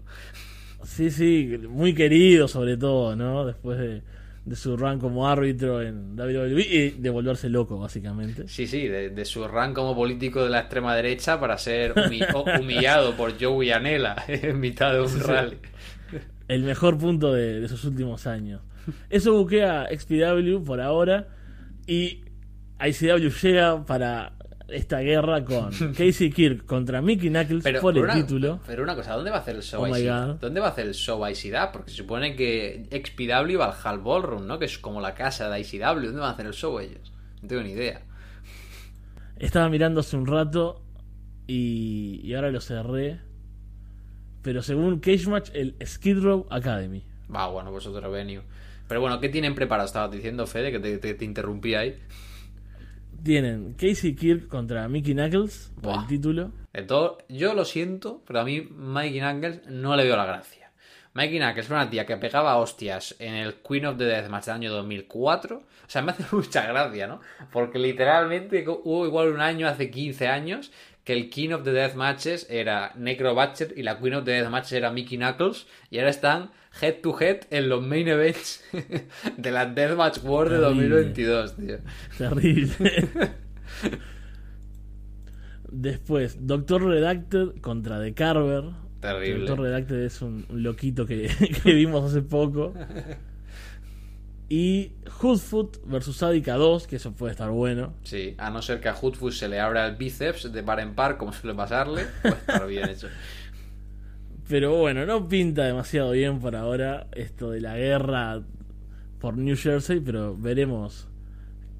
[0.83, 3.45] Sí, sí, muy querido sobre todo, ¿no?
[3.45, 4.01] Después de,
[4.45, 8.47] de su run como árbitro en WWE y de volverse loco, básicamente.
[8.47, 12.59] Sí, sí, de, de su rank como político de la extrema derecha para ser humi-
[12.59, 15.57] humillado por Joey Anela en mitad de un rally.
[16.47, 18.61] El mejor punto de, de sus últimos años.
[19.11, 21.27] Eso buquea XPW por ahora
[21.85, 22.23] y
[22.83, 24.33] ICW llega para
[24.71, 28.59] esta guerra con Casey Kirk contra Mickey Knuckles Pero, por el una, título.
[28.67, 30.33] pero una cosa, ¿dónde va a hacer el show Oh.
[30.39, 31.71] ¿Dónde va a hacer el show ICW?
[31.73, 34.59] Porque se supone que XPW va al Hall Ballroom, ¿no?
[34.59, 35.79] Que es como la casa de ICW.
[36.05, 37.11] ¿Dónde van a hacer el show ellos?
[37.41, 38.01] No tengo ni idea.
[39.37, 40.81] Estaba mirando hace un rato
[41.47, 43.19] y, y ahora lo cerré.
[44.41, 47.03] Pero según Cage Match, el Skid Row Academy.
[47.33, 48.41] Va, bueno, pues otro venue.
[48.87, 49.85] Pero bueno, ¿qué tienen preparado?
[49.85, 51.95] Estabas diciendo, Fede, que te, te- te interrumpí ahí.
[53.23, 56.01] Tienen Casey Kirk contra Mickey Knuckles por Buah.
[56.01, 56.51] el título.
[56.73, 60.71] De todo, yo lo siento, pero a mí Mikey Knuckles no le veo la gracia.
[61.13, 64.55] Mikey Knuckles era una tía que pegaba hostias en el Queen of the Deathmatch del
[64.55, 65.57] año 2004.
[65.57, 67.19] O sea, me hace mucha gracia, ¿no?
[67.51, 70.71] Porque literalmente hubo igual un año, hace 15 años,
[71.03, 74.73] que el King of the Deathmatches era Necro Butcher y la Queen of the Deathmatches
[74.73, 75.65] era Mickey Knuckles.
[75.89, 76.51] Y ahora están
[76.81, 78.63] head to head en los main events
[79.37, 80.89] de la Deathmatch World de Terrible.
[80.89, 81.77] 2022, tío.
[82.17, 83.31] Terrible.
[85.71, 88.63] Después, Doctor Redacted contra The Carver.
[89.01, 89.45] Terrible.
[89.45, 91.29] Doctor Redacted es un, un loquito que,
[91.63, 92.73] que vimos hace poco.
[94.49, 97.93] Y Hoodfoot versus Adica 2, que eso puede estar bueno.
[98.03, 100.95] Sí, a no ser que a Hoodfoot se le abra el bíceps de par en
[100.95, 103.09] par, como suele pasarle, puede estar bien hecho.
[104.49, 108.41] Pero bueno, no pinta demasiado bien por ahora esto de la guerra
[109.19, 111.07] por New Jersey, pero veremos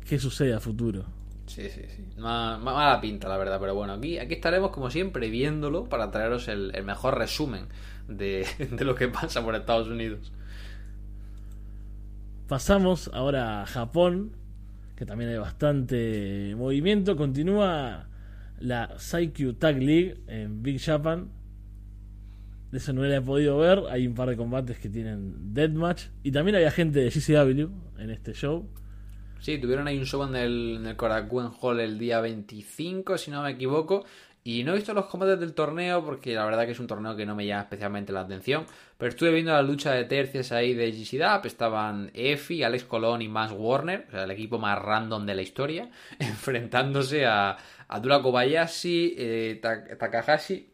[0.08, 1.06] qué sucede a futuro.
[1.48, 2.04] Sí, sí, sí.
[2.18, 6.12] Ma- ma- mala pinta, la verdad, pero bueno, aquí, aquí estaremos como siempre viéndolo para
[6.12, 7.68] traeros el, el mejor resumen
[8.08, 10.32] de, de lo que pasa por Estados Unidos.
[12.48, 14.36] Pasamos ahora a Japón,
[14.96, 17.16] que también hay bastante movimiento.
[17.16, 18.10] Continúa
[18.60, 21.30] la Saikyu Tag League en Big Japan.
[22.72, 23.84] De eso no la he podido ver.
[23.90, 26.04] Hay un par de combates que tienen Deathmatch.
[26.24, 27.70] Y también había gente de GCW
[28.02, 28.70] en este show.
[29.40, 33.32] Sí, tuvieron ahí un show en el, en el Korakuen Hall el día 25, si
[33.32, 34.06] no me equivoco.
[34.44, 37.16] Y no he visto los combates del torneo porque la verdad que es un torneo
[37.16, 38.66] que no me llama especialmente la atención.
[38.98, 41.46] Pero estuve viendo la lucha de tercias ahí de GCDAP.
[41.46, 45.42] Estaban Efi, Alex Colón y Max Warner, o sea, el equipo más random de la
[45.42, 50.70] historia, enfrentándose a, a Dura Kobayashi, eh, Ta- Takahashi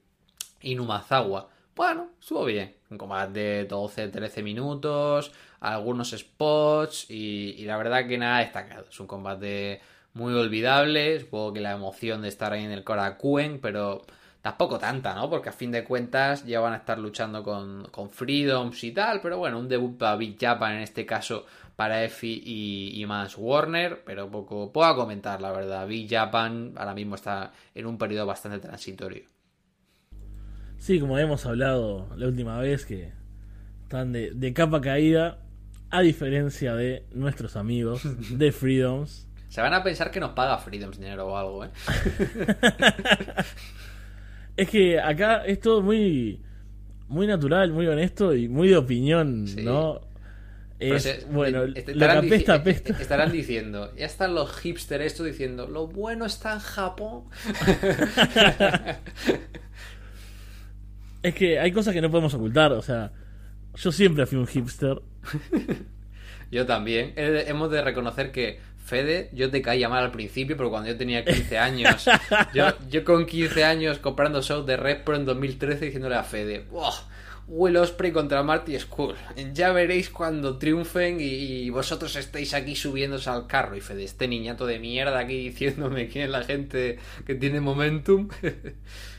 [0.62, 1.50] y Numazawa.
[1.76, 2.74] Bueno, estuvo bien.
[2.90, 8.86] Un combate de 12-13 minutos, algunos spots y, la verdad que nada destacado.
[8.90, 9.82] Es un combate
[10.14, 11.20] muy olvidable.
[11.20, 14.06] Supongo que la emoción de estar ahí en el Korakuen, pero
[14.42, 15.30] tampoco tanta, ¿no?
[15.30, 19.20] Porque a fin de cuentas ya van a estar luchando con, con Freedoms y tal.
[19.22, 23.36] Pero bueno, un debut para Big Japan en este caso para Effie y, y Mans
[23.38, 25.86] Warner, pero poco, a comentar, la verdad.
[25.88, 29.35] Big Japan ahora mismo está en un periodo bastante transitorio.
[30.78, 33.12] Sí, como hemos hablado la última vez, que
[33.84, 35.40] están de, de capa caída.
[35.92, 38.02] A diferencia de nuestros amigos
[38.38, 39.28] de Freedoms.
[39.50, 41.70] Se van a pensar que nos paga Freedoms dinero o algo, ¿eh?
[44.58, 46.42] Es que acá es todo muy,
[47.08, 49.64] muy natural, muy honesto y muy de opinión, Sí.
[49.64, 50.02] ¿no?
[50.80, 52.94] Es, se- bueno, lo estarán apesta, eh, apesta.
[52.94, 57.24] eh, Estarán diciendo, ya están los hipsters esto diciendo, lo bueno está en Japón.
[61.26, 63.12] Es que hay cosas que no podemos ocultar, o sea,
[63.74, 65.02] yo siempre fui un hipster.
[66.52, 67.14] Yo también.
[67.16, 71.26] Hemos de reconocer que Fede, yo te caía mal al principio, pero cuando yo tenía
[71.26, 72.06] 15 años,
[72.54, 76.64] yo, yo con 15 años comprando shows de Red Pro en 2013 diciéndole a Fede,
[76.70, 76.94] "Buah,
[77.48, 79.16] Will Osprey contra Marty Skull.
[79.54, 83.76] Ya veréis cuando triunfen y, y vosotros estéis aquí subiéndose al carro.
[83.76, 88.30] Y Fede, este niñato de mierda aquí diciéndome quién es la gente que tiene momentum.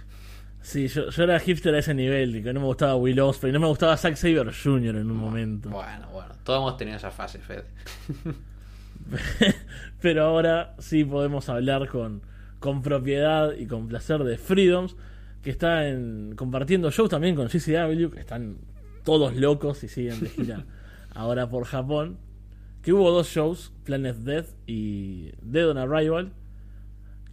[0.66, 3.60] Sí, yo, yo era hipster a ese nivel, que no me gustaba Will Ospreay, no
[3.60, 4.96] me gustaba Zack Saber Jr.
[4.96, 5.70] en un momento.
[5.70, 7.66] bueno, bueno, todos hemos tenido esa fase, Fede.
[10.00, 12.20] Pero ahora sí podemos hablar con,
[12.58, 14.96] con propiedad y con placer de Freedoms,
[15.40, 18.56] que está en, compartiendo shows también con CCW, que están
[19.04, 20.64] todos locos y siguen de gira
[21.14, 22.18] ahora por Japón.
[22.82, 26.32] Que hubo dos shows, Planet Death y Dead on Arrival,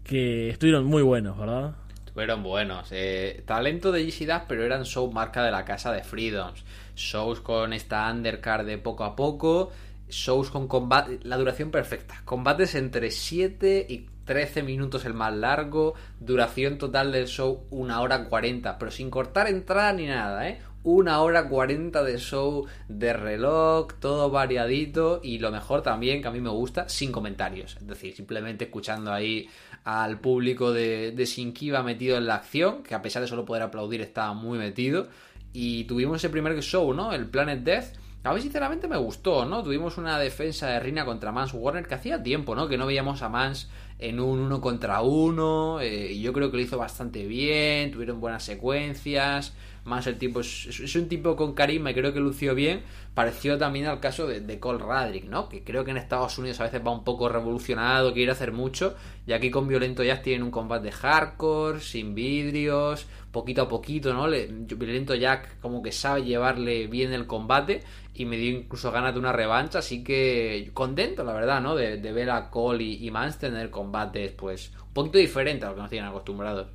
[0.04, 1.78] que estuvieron muy buenos, ¿verdad?
[2.14, 2.90] Estuvieron buenos.
[2.92, 6.64] Eh, talento de Dub, pero eran shows marca de la casa de Freedoms.
[6.96, 9.72] Shows con esta undercard de poco a poco.
[10.08, 11.22] Shows con combate.
[11.24, 12.22] La duración perfecta.
[12.24, 15.96] Combates entre 7 y 13 minutos el más largo.
[16.20, 18.78] Duración total del show, una hora 40.
[18.78, 20.62] Pero sin cortar entrada ni nada, ¿eh?
[20.84, 25.20] Una hora 40 de show de reloj, todo variadito.
[25.24, 27.76] Y lo mejor también, que a mí me gusta, sin comentarios.
[27.78, 29.50] Es decir, simplemente escuchando ahí
[29.84, 33.64] al público de, de Shinkiba metido en la acción, que a pesar de solo poder
[33.64, 35.08] aplaudir estaba muy metido.
[35.52, 37.14] Y tuvimos ese primer show, ¿no?
[37.14, 37.96] El Planet Death.
[38.24, 39.62] A mí sinceramente me gustó, ¿no?
[39.64, 42.70] Tuvimos una defensa de Rina contra Mans Warner que hacía tiempo, ¿no?
[42.70, 43.70] Que no veíamos a Mans
[44.00, 45.82] en un uno contra uno.
[45.82, 47.92] eh, y yo creo que lo hizo bastante bien.
[47.92, 49.54] Tuvieron buenas secuencias.
[49.86, 52.84] Más el tipo es, es un tipo con carisma y creo que lució bien.
[53.14, 55.50] Pareció también al caso de, de Cole Radrick, ¿no?
[55.50, 58.96] Que creo que en Estados Unidos a veces va un poco revolucionado, quiere hacer mucho.
[59.28, 64.28] Y aquí con Violento Jazz tienen un combate hardcore, sin vidrios, poquito a poquito, ¿no?
[64.28, 67.82] Le, Violento Jack como que sabe llevarle bien el combate
[68.14, 71.76] y me dio incluso ganas de una revancha, así que contento, la verdad, ¿no?
[71.76, 75.70] De, de ver a Cole y, y Mans tener combates, pues, un poquito diferente a
[75.70, 76.68] lo que nos tienen acostumbrados.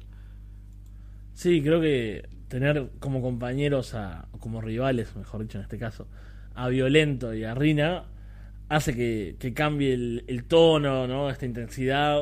[1.32, 6.08] Sí, creo que tener como compañeros a, como rivales, mejor dicho en este caso,
[6.54, 8.04] a Violento y a Rina
[8.68, 11.30] hace que, que cambie el, tono, ¿no?
[11.30, 12.20] Esta intensidad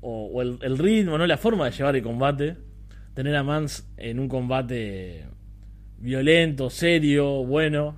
[0.00, 1.26] o, el, ritmo, ¿no?
[1.26, 2.56] La forma de llevar el combate.
[3.14, 5.26] Tener a Mans en un combate
[5.98, 7.96] violento, serio, bueno,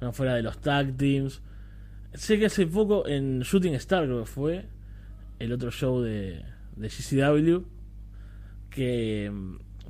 [0.00, 1.42] no fuera de los tag teams.
[2.14, 4.64] Sé que hace poco en Shooting Star, creo que fue,
[5.38, 6.42] el otro show de,
[6.76, 7.64] de GCW,
[8.70, 9.30] que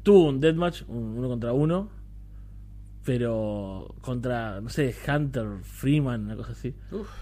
[0.07, 1.89] tuvo un deathmatch, un uno contra uno,
[3.05, 6.73] pero contra, no sé, Hunter Freeman, una cosa así,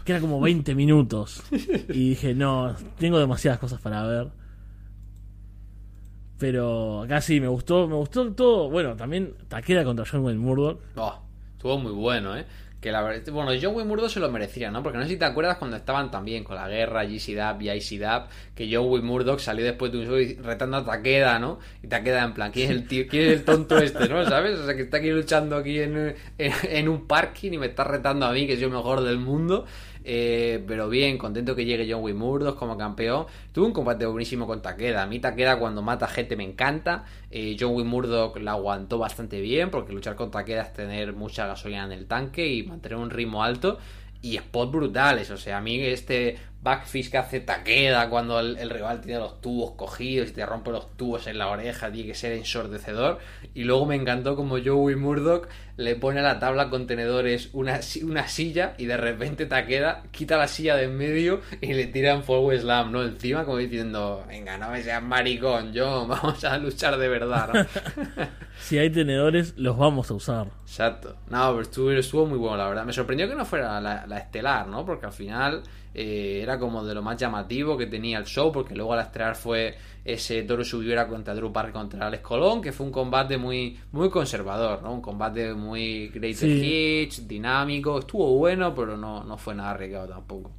[0.05, 1.43] que era como 20 minutos.
[1.51, 4.29] Y dije, no, tengo demasiadas cosas para ver.
[6.39, 8.69] Pero acá sí, me gustó, me gustó todo.
[8.69, 10.79] Bueno, también Takeda contra John Wayne Murdoch.
[10.97, 11.23] Oh,
[11.57, 12.45] estuvo muy bueno, ¿eh?
[12.85, 14.83] Que la verdad, bueno, John Wayne Murdoch se lo merecía, ¿no?
[14.83, 18.29] Porque no sé si te acuerdas cuando estaban también con la guerra, GCDAP y ICDAP,
[18.55, 21.61] que Wayne Murdoch salió después de un show y retando a Takeda, ¿no?
[21.83, 24.23] Y Takeda en plan, ¿quién es el tío, quién es el tonto este, ¿no?
[24.27, 24.59] ¿Sabes?
[24.59, 27.85] O sea, que está aquí luchando aquí en, en, en un parking y me está
[27.85, 29.65] retando a mí, que soy el mejor del mundo.
[30.05, 33.27] Eh, pero bien, contento que llegue John Wayne Murdoch como campeón.
[33.53, 35.03] Tuvo un combate buenísimo con Takeda.
[35.03, 37.05] A mí Takeda cuando mata gente me encanta.
[37.31, 41.47] Eh, John Wayne Murdoch la aguantó bastante bien porque luchar con Takeda es tener mucha
[41.47, 43.79] gasolina en el tanque y mantener un ritmo alto.
[44.21, 48.71] Y spots brutales, o sea, a mí este backfish que hace Takeda cuando el, el,
[48.71, 52.15] rival tiene los tubos cogidos y te rompe los tubos en la oreja, tiene que
[52.15, 53.19] ser ensordecedor.
[53.55, 55.47] Y luego me encantó como Joey Murdoch
[55.77, 60.47] le pone a la tabla contenedores una, una silla y de repente Takeda quita la
[60.47, 63.03] silla de en medio y le tira en forward slam, ¿no?
[63.03, 68.27] Encima como diciendo, venga, no me seas maricón, yo vamos a luchar de verdad, ¿no?
[68.61, 70.49] si hay tenedores, los vamos a usar.
[70.63, 71.17] Exacto.
[71.29, 72.85] No, pero estuvo, estuvo muy bueno, la verdad.
[72.85, 74.85] Me sorprendió que no fuera la, la estelar, ¿no?
[74.85, 75.63] Porque al final
[75.95, 79.37] eh, era como de lo más llamativo que tenía el show, porque luego al estelar
[79.37, 83.79] fue ese Toro Subiera contra Drew Park contra Alex Colón, que fue un combate muy,
[83.93, 84.93] muy conservador, ¿no?
[84.93, 86.49] Un combate muy great sí.
[86.49, 90.51] hits, dinámico, estuvo bueno, pero no, no fue nada arriesgado tampoco.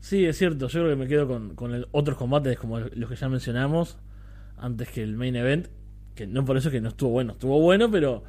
[0.00, 3.08] Sí, es cierto, yo creo que me quedo con, con el, otros combates como los
[3.08, 3.96] que ya mencionamos,
[4.58, 5.68] antes que el main event,
[6.16, 8.24] que no por eso que no estuvo bueno, estuvo bueno, pero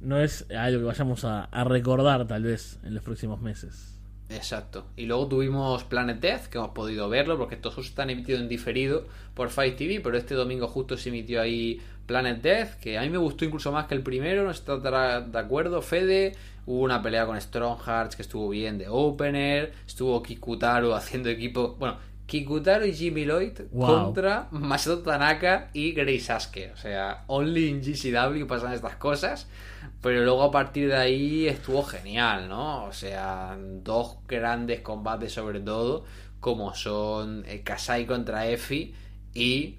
[0.00, 3.97] no es algo que vayamos a, a recordar tal vez en los próximos meses.
[4.30, 4.86] Exacto.
[4.96, 9.06] Y luego tuvimos Planet Death, que hemos podido verlo, porque estos están emitidos en diferido
[9.34, 13.10] por Fight TV, pero este domingo justo se emitió ahí Planet Death, que a mí
[13.10, 16.34] me gustó incluso más que el primero, no estará de acuerdo, Fede.
[16.66, 21.76] Hubo una pelea con Strong Hearts que estuvo bien de opener, estuvo Kikutaro haciendo equipo,
[21.78, 21.96] bueno,
[22.28, 24.04] Kikutaro y Jimmy Lloyd wow.
[24.04, 26.72] contra Masato Tanaka y Grace Sasuke.
[26.74, 29.48] O sea, only in GCW pasan estas cosas.
[30.02, 32.84] Pero luego a partir de ahí estuvo genial, ¿no?
[32.84, 36.04] O sea, dos grandes combates sobre todo,
[36.38, 38.94] como son Kasai contra Efi
[39.32, 39.78] y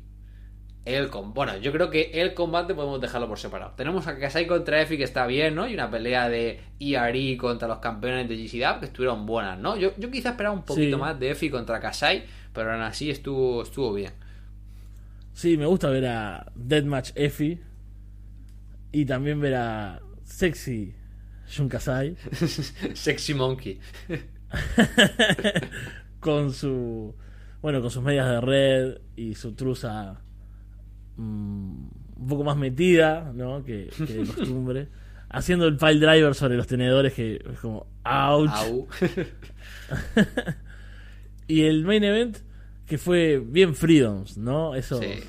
[0.85, 1.35] el combate.
[1.35, 3.73] Bueno, yo creo que el combate podemos dejarlo por separado.
[3.75, 5.67] Tenemos a Kasai contra Efi que está bien, ¿no?
[5.67, 9.77] Y una pelea de IRI contra los campeones de GCW que estuvieron buenas, ¿no?
[9.77, 11.01] Yo, yo quizás esperaba un poquito sí.
[11.01, 12.23] más de Efi contra Kasai,
[12.59, 14.11] pero aún así estuvo, estuvo bien.
[15.31, 17.57] Sí, me gusta ver a Deathmatch Efi
[18.91, 20.93] y también ver a Sexy
[21.47, 22.17] Shunkasai.
[22.95, 23.79] Sexy Monkey.
[26.19, 27.15] con su.
[27.61, 30.19] Bueno, con sus medias de red y su truza
[31.15, 31.87] mm,
[32.17, 33.63] un poco más metida, ¿no?
[33.63, 34.89] Que, que de costumbre.
[35.29, 37.87] Haciendo el pile driver sobre los tenedores, que es como.
[38.03, 38.51] ¡Ouch!
[38.51, 38.87] Au.
[41.49, 42.37] Y el main event,
[42.89, 44.75] que fue bien Freedoms, ¿no?
[44.75, 45.23] Esos Sí.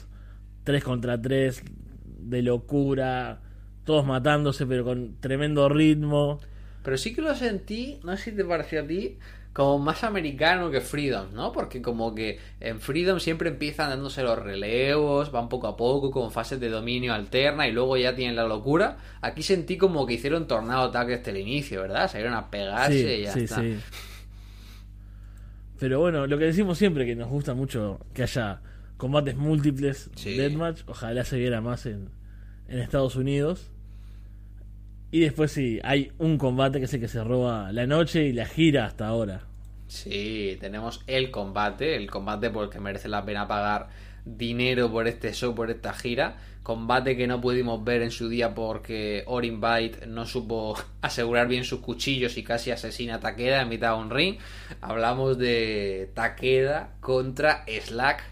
[0.64, 1.62] 3 contra 3
[2.04, 3.40] de locura,
[3.84, 6.40] todos matándose, pero con tremendo ritmo.
[6.82, 9.18] Pero sí que lo sentí, no sé si te pareció a ti,
[9.52, 11.52] como más americano que Freedom, ¿no?
[11.52, 16.30] Porque como que en Freedom siempre empiezan dándose los relevos, van poco a poco, con
[16.30, 18.96] fases de dominio alterna y luego ya tienen la locura.
[19.20, 22.10] Aquí sentí como que hicieron tornado ataque desde el inicio, ¿verdad?
[22.10, 23.60] Salieron a pegarse y ya sí, está.
[23.60, 23.76] sí.
[25.80, 28.60] Pero bueno, lo que decimos siempre que nos gusta mucho que haya
[28.98, 30.36] combates múltiples Sí.
[30.36, 32.10] deathmatch, ojalá se viera más en,
[32.68, 33.70] en Estados Unidos.
[35.10, 38.32] Y después sí, hay un combate que es el que se roba la noche y
[38.32, 39.46] la gira hasta ahora.
[39.88, 43.88] Sí, tenemos el combate, el combate por el que merece la pena pagar
[44.24, 46.36] dinero por este show, por esta gira.
[46.62, 51.64] Combate que no pudimos ver en su día porque Orin Byte no supo asegurar bien
[51.64, 54.36] sus cuchillos y casi asesina a Takeda en mitad de un ring.
[54.80, 58.22] Hablamos de Takeda contra Slack.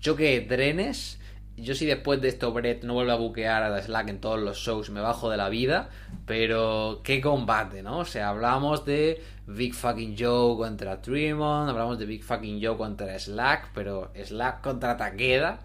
[0.00, 1.18] Choque de trenes.
[1.56, 4.58] Yo si después de esto Brett no vuelve a buquear a Slack en todos los
[4.58, 5.90] shows me bajo de la vida,
[6.24, 7.98] pero qué combate, ¿no?
[7.98, 13.18] O sea, hablamos de Big Fucking Joe contra Tremont, hablamos de Big Fucking Joe contra
[13.18, 15.60] Slack, pero Slack contra Takeda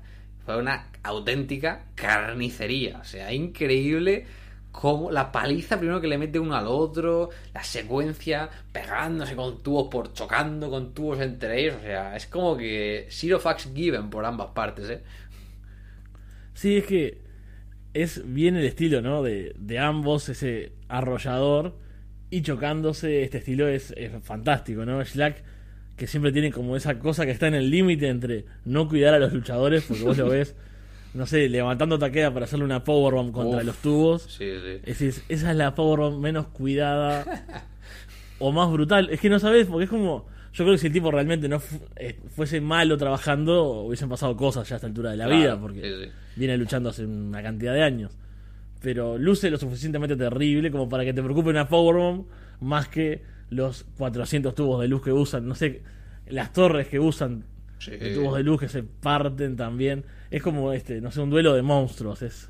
[0.45, 4.25] fue una auténtica carnicería, o sea, increíble
[4.71, 9.89] como la paliza primero que le mete uno al otro, la secuencia pegándose con tubos
[9.89, 14.25] por chocando con tubos entre ellos, o sea, es como que zero fucks given por
[14.25, 15.03] ambas partes, ¿eh?
[16.53, 17.21] Sí, es que
[17.93, 19.23] es bien el estilo, ¿no?
[19.23, 21.82] De ambos, ese arrollador
[22.38, 23.23] y chocándose.
[23.23, 25.03] Este estilo es, es fantástico, ¿no?
[25.03, 25.43] Slack,
[25.95, 29.19] que siempre tiene como esa cosa que está en el límite entre no cuidar a
[29.19, 30.55] los luchadores, porque vos lo ves,
[31.13, 33.65] no sé, levantando taqueda para hacerle una powerbomb contra Uf.
[33.65, 34.21] los tubos.
[34.23, 34.79] Sí, sí.
[34.84, 37.23] Es decir, esa es la powerbomb menos cuidada
[38.39, 39.09] o más brutal.
[39.11, 40.31] Es que no sabes, porque es como.
[40.53, 44.38] Yo creo que si el tipo realmente no fu- eh, fuese malo trabajando, hubiesen pasado
[44.38, 47.41] cosas ya a esta altura de la Claro, vida, porque sí, viene luchando hace una
[47.41, 48.11] cantidad de años.
[48.84, 52.25] Pero luce lo suficientemente terrible como para que te preocupe una powerbomb
[52.59, 55.47] más que los 400 tubos de luz que usan.
[55.47, 55.81] No sé,
[56.27, 57.45] las torres que usan
[57.79, 57.91] Sí.
[57.91, 60.03] de tubos de luz que se parten también.
[60.31, 62.21] Es como este, no sé, un duelo de monstruos.
[62.21, 62.49] Es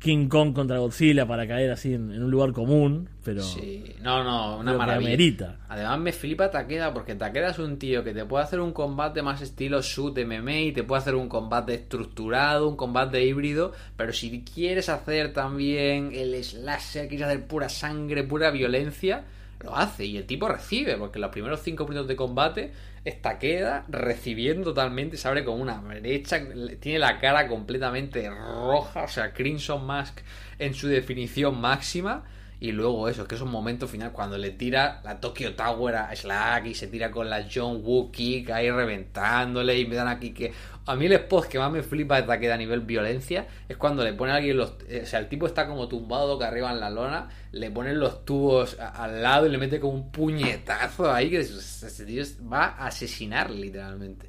[0.00, 4.24] King Kong contra Godzilla para caer así en, en un lugar común, pero Sí, no,
[4.24, 5.08] no, una maravilla.
[5.10, 5.58] amerita.
[5.68, 9.20] Además me flipa Takeda porque Takeda es un tío que te puede hacer un combate
[9.22, 14.12] más estilo shoot MMA y te puede hacer un combate estructurado, un combate híbrido, pero
[14.12, 19.24] si quieres hacer también el slasher, quieres hacer pura sangre, pura violencia,
[19.62, 22.72] lo hace y el tipo recibe porque los primeros cinco minutos de combate
[23.04, 26.40] es Takeda recibiendo totalmente, se abre como una brecha,
[26.80, 30.20] tiene la cara completamente roja, o sea, Crimson Mask
[30.58, 32.24] en su definición máxima.
[32.62, 35.96] Y luego eso, es que es un momento final cuando le tira la Tokyo Tower
[35.96, 40.08] a Slack y se tira con la John Woo Kick ahí reventándole y me dan
[40.08, 40.52] aquí que...
[40.86, 44.04] A mí el spot que más me flipa de Takeda a nivel violencia es cuando
[44.04, 44.74] le pone a alguien los...
[44.88, 47.98] eh, O sea, el tipo está como tumbado que arriba en la lona, le ponen
[47.98, 52.64] los tubos al lado y le mete como un puñetazo ahí que ese tío va
[52.66, 54.28] a asesinar literalmente.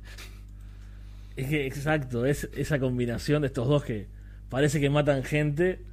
[1.35, 4.09] es que exacto, es esa combinación de estos dos que
[4.49, 5.85] parece que matan gente,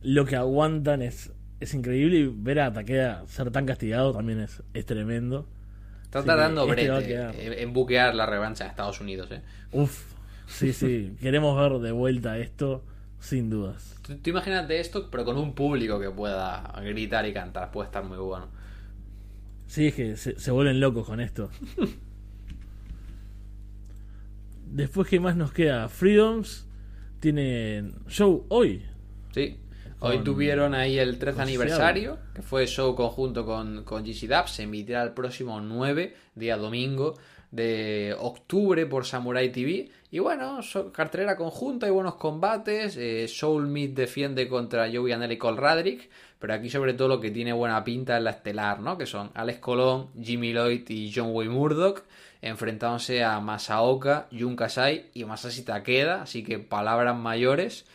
[0.00, 4.62] lo que aguantan es, es increíble y ver a Takeda ser tan castigado también es,
[4.74, 5.46] es tremendo.
[6.04, 7.34] Está Sí, tardando este a eh, quedar.
[7.36, 9.42] en buquear la revancha de Estados Unidos, eh.
[9.72, 10.14] Uf,
[10.46, 12.84] sí, sí, queremos ver de vuelta esto,
[13.20, 13.96] sin dudas.
[14.02, 17.70] Tú, tú imagínate esto, pero con un público que pueda gritar y cantar.
[17.72, 18.48] Puede estar muy bueno.
[19.66, 21.50] Sí, es que se, se vuelven locos con esto.
[24.66, 25.88] Después, ¿qué más nos queda?
[25.88, 26.66] Freedoms
[27.20, 28.82] tiene show hoy.
[29.32, 29.56] Sí.
[30.06, 34.48] Hoy tuvieron ahí el 13 con aniversario, que fue show conjunto con, con GC Dub.
[34.48, 37.14] Se emitirá el próximo 9, día domingo
[37.50, 39.88] de octubre por Samurai TV.
[40.10, 42.96] Y bueno, so- cartelera conjunta, hay buenos combates.
[42.96, 46.08] eh, Soul Meat defiende contra Joey Anel y Cole Radrick.
[46.38, 48.98] Pero aquí, sobre todo, lo que tiene buena pinta es la estelar, ¿no?
[48.98, 52.02] Que son Alex Colón, Jimmy Lloyd y John Wayne Murdoch.
[52.42, 56.22] Enfrentándose a Masaoka, Jun Kasai y Masashi Takeda.
[56.22, 57.86] Así que palabras mayores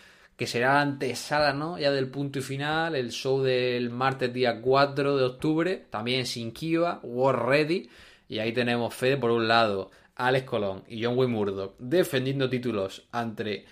[0.41, 1.77] que será la ¿no?
[1.77, 6.51] Ya del punto y final, el show del martes día 4 de octubre, también sin
[6.51, 7.91] Kiva, War Ready,
[8.27, 13.07] y ahí tenemos Fede por un lado, Alex Colón y John Wayne Murdoch defendiendo títulos
[13.13, 13.65] entre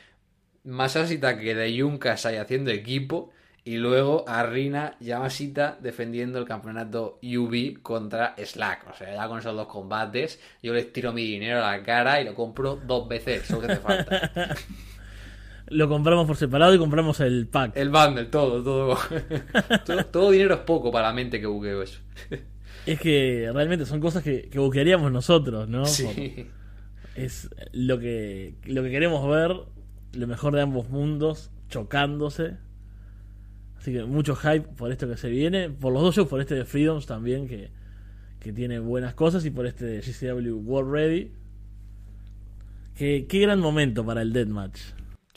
[0.64, 3.32] Masashi Takeda y Jun Kasai haciendo equipo,
[3.64, 8.92] Y luego a Rina Yamashita defendiendo el campeonato UB contra Slack.
[8.92, 12.22] O sea, ya con esos dos combates, yo les tiro mi dinero a la cara
[12.22, 13.44] y lo compro dos veces.
[13.44, 14.32] Eso que falta.
[15.70, 17.76] Lo compramos por separado y compramos el pack.
[17.76, 18.98] El bundle, todo, todo.
[19.86, 22.00] todo, todo dinero es poco para la mente que buqueo eso.
[22.86, 25.86] Es que realmente son cosas que, que buquearíamos nosotros, ¿no?
[25.86, 26.48] Sí.
[27.16, 29.52] es lo que, lo que queremos ver,
[30.14, 32.58] lo mejor de ambos mundos, chocándose.
[33.78, 36.56] Así que mucho hype por esto que se viene, por los dos shows, por este
[36.56, 37.70] de Freedoms también, que,
[38.40, 41.32] que tiene buenas cosas, y por este de GCW World Ready.
[42.96, 44.80] Que, qué gran momento para el Deathmatch.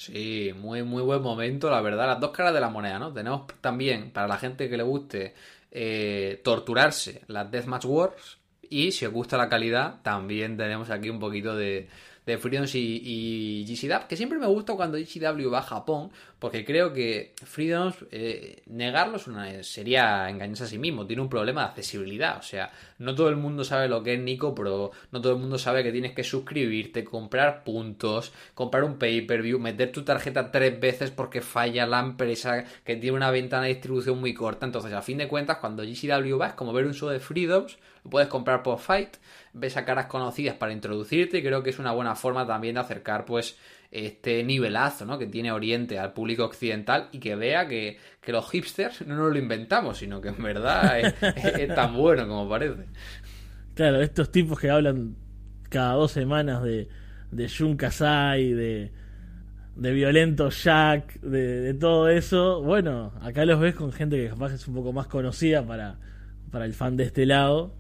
[0.05, 2.09] Sí, muy, muy buen momento, la verdad.
[2.09, 3.13] Las dos caras de la moneda, ¿no?
[3.13, 5.35] Tenemos también, para la gente que le guste,
[5.71, 8.39] eh, torturarse las Deathmatch Wars.
[8.69, 11.89] Y si os gusta la calidad, también tenemos aquí un poquito de,
[12.27, 16.11] de Freedoms y, y GCW, que siempre me gusta cuando GCW va a Japón,
[16.43, 21.29] porque creo que Freedoms, eh, negarlo es una- sería engañarse a sí mismo, tiene un
[21.29, 24.91] problema de accesibilidad, o sea, no todo el mundo sabe lo que es Nico Pro,
[25.13, 29.93] no todo el mundo sabe que tienes que suscribirte, comprar puntos, comprar un pay-per-view, meter
[29.93, 34.35] tu tarjeta tres veces porque falla la empresa que tiene una ventana de distribución muy
[34.35, 37.21] corta, entonces a fin de cuentas cuando GCW va es como ver un show de
[37.21, 39.15] Freedoms, lo puedes comprar por Fight,
[39.53, 42.81] ves a caras conocidas para introducirte y creo que es una buena forma también de
[42.81, 43.57] acercar pues
[43.93, 45.19] este nivelazo ¿no?
[45.19, 49.31] que tiene Oriente al público occidental y que vea que, que los hipsters no nos
[49.31, 52.87] lo inventamos, sino que en verdad es, tan bueno como parece.
[53.75, 55.15] Claro, estos tipos que hablan
[55.69, 56.89] cada dos semanas de,
[57.31, 58.93] de Jun Kasai, de,
[59.77, 62.63] de Violento Jack, de, de todo eso.
[62.63, 65.99] Bueno, acá los ves con gente que capaz es un poco más conocida para,
[66.51, 67.75] para el fan de este lado.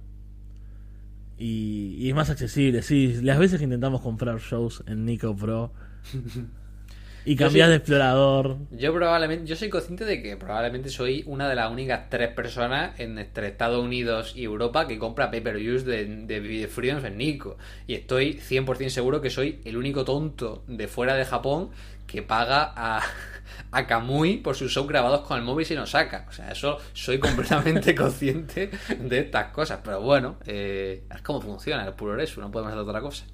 [1.38, 3.18] Y, y es más accesible, sí.
[3.22, 5.72] Las veces que intentamos comprar shows en Nico Pro
[7.24, 8.56] y cambias de explorador.
[8.70, 12.98] Yo probablemente, yo soy consciente de que probablemente soy una de las únicas tres personas
[12.98, 17.56] en entre Estados Unidos y Europa que compra pay-per-views de, de, de Freedoms en Nico.
[17.86, 21.70] Y estoy 100% seguro que soy el único tonto de fuera de Japón
[22.06, 23.02] que paga a,
[23.70, 26.26] a Kamui por sus shows grabados con el móvil y nos saca.
[26.28, 29.80] O sea, eso soy completamente consciente de estas cosas.
[29.82, 33.24] Pero bueno, eh, es como funciona el puro eso, no podemos hacer otra cosa.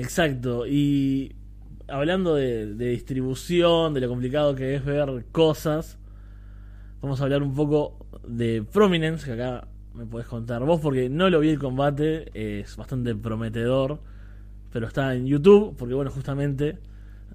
[0.00, 1.36] Exacto, y
[1.86, 5.98] hablando de, de distribución, de lo complicado que es ver cosas,
[7.02, 11.28] vamos a hablar un poco de Prominence, que acá me podés contar vos, porque no
[11.28, 14.00] lo vi el combate, es bastante prometedor,
[14.72, 16.78] pero está en YouTube, porque bueno, justamente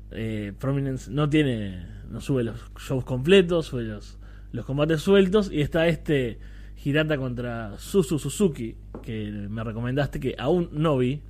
[0.09, 4.17] eh, Prominence no tiene, no sube los shows completos, sube los,
[4.51, 6.39] los combates sueltos, y está este
[6.83, 11.21] Hirata contra Susu Suzuki, que me recomendaste que aún no vi.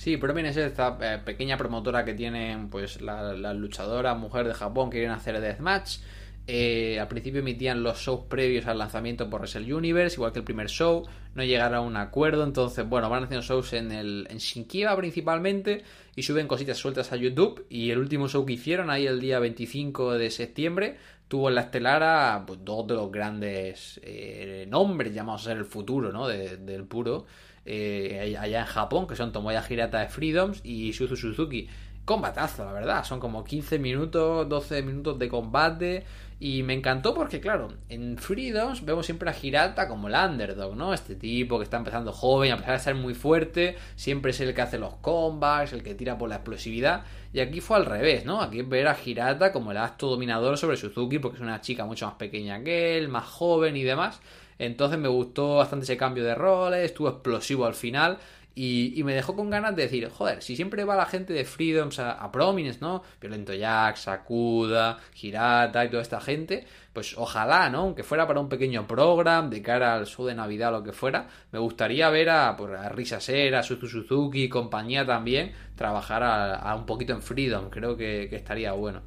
[0.00, 4.54] Sí, Prominence es esta eh, pequeña promotora que tienen pues la- las luchadoras mujeres de
[4.54, 5.98] Japón que quieren hacer deathmatch.
[6.46, 10.44] Eh, al principio emitían los shows previos al lanzamiento por Wrestle Universe, igual que el
[10.46, 11.06] primer show.
[11.34, 15.84] No llegaron a un acuerdo, entonces, bueno, van haciendo shows en, el, en Shinkiba principalmente
[16.16, 17.66] y suben cositas sueltas a YouTube.
[17.68, 20.96] Y el último show que hicieron ahí el día 25 de septiembre
[21.28, 25.66] tuvo en la estelara pues, dos de los grandes eh, nombres llamados a ser el
[25.66, 26.26] futuro ¿no?
[26.26, 27.26] de- del puro
[27.72, 31.68] eh, allá en Japón, que son Tomoya Hirata de Freedoms y Suzu Suzuki.
[32.04, 33.04] Combatazo, la verdad.
[33.04, 36.04] Son como 15 minutos, 12 minutos de combate.
[36.40, 40.92] Y me encantó porque, claro, en Freedoms vemos siempre a Hirata como el underdog, ¿no?
[40.92, 44.52] Este tipo que está empezando joven, a pesar de ser muy fuerte, siempre es el
[44.52, 47.04] que hace los combats, el que tira por la explosividad.
[47.32, 48.40] Y aquí fue al revés, ¿no?
[48.40, 52.06] Aquí ver a Hirata como el acto dominador sobre Suzuki, porque es una chica mucho
[52.06, 54.20] más pequeña que él, más joven y demás.
[54.60, 58.18] Entonces me gustó bastante ese cambio de roles, estuvo explosivo al final.
[58.54, 61.98] Y, me dejó con ganas de decir, joder, si siempre va la gente de Freedoms
[61.98, 63.02] a, a Prominence, ¿no?
[63.18, 67.78] Violento Jack, Sakuda, Hirata y toda esta gente, pues ojalá, ¿no?
[67.78, 70.92] Aunque fuera para un pequeño program de cara al show de Navidad o lo que
[70.92, 76.22] fuera, me gustaría ver a, pues, a Risa Sera, Suzu Suzuki y compañía también trabajar
[76.22, 79.00] a, a un poquito en Freedom, creo que, que estaría bueno.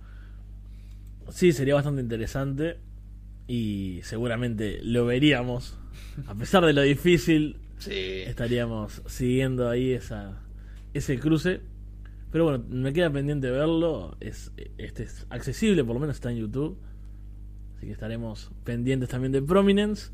[1.29, 2.79] Sí, sería bastante interesante
[3.47, 5.77] y seguramente lo veríamos.
[6.27, 7.91] A pesar de lo difícil, Sí.
[8.25, 10.41] estaríamos siguiendo ahí esa
[10.93, 11.61] ese cruce.
[12.31, 14.15] Pero bueno, me queda pendiente verlo.
[14.19, 16.77] Es, este es accesible, por lo menos está en YouTube.
[17.77, 20.11] Así que estaremos pendientes también de Prominence.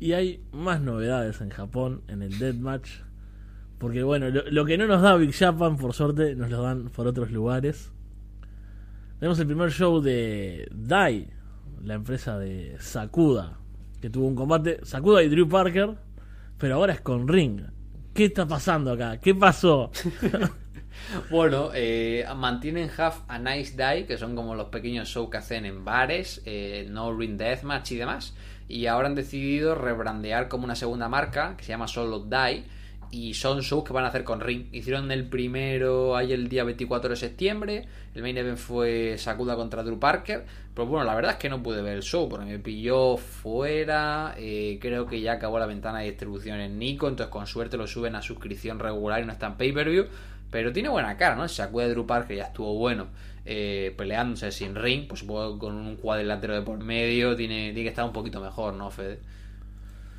[0.00, 2.88] Y hay más novedades en Japón, en el Deathmatch.
[3.78, 6.90] Porque bueno, lo, lo que no nos da Big Japan, por suerte, nos lo dan
[6.90, 7.92] por otros lugares.
[9.18, 11.28] Tenemos el primer show de Dai,
[11.82, 13.58] la empresa de Sakuda,
[14.00, 15.96] que tuvo un combate, Sakuda y Drew Parker,
[16.58, 17.62] pero ahora es con Ring.
[18.14, 19.18] ¿Qué está pasando acá?
[19.18, 19.90] ¿Qué pasó?
[21.30, 25.64] Bueno, eh, mantienen Half a Nice Die, que son como los pequeños shows que hacen
[25.64, 28.34] en bares, eh, No Ring Deathmatch y demás.
[28.68, 32.64] Y ahora han decidido rebrandear como una segunda marca, que se llama Solo Die.
[33.10, 34.66] Y son shows que van a hacer con Ring.
[34.70, 37.86] Hicieron el primero ahí el día 24 de septiembre.
[38.14, 40.44] El main event fue Sakuda contra Drew Parker.
[40.74, 44.34] Pero bueno, la verdad es que no pude ver el show porque me pilló fuera.
[44.36, 47.08] Eh, creo que ya acabó la ventana de distribución en Nico.
[47.08, 50.06] Entonces, con suerte lo suben a suscripción regular y no está en pay-per-view.
[50.50, 51.48] Pero tiene buena cara, ¿no?
[51.48, 53.08] Sakuda de Drew Parker ya estuvo bueno.
[53.50, 57.88] Eh, peleándose sin ring, pues supongo con un cuadrilátero de por medio tiene, tiene que
[57.88, 59.20] estar un poquito mejor, ¿no, Fede?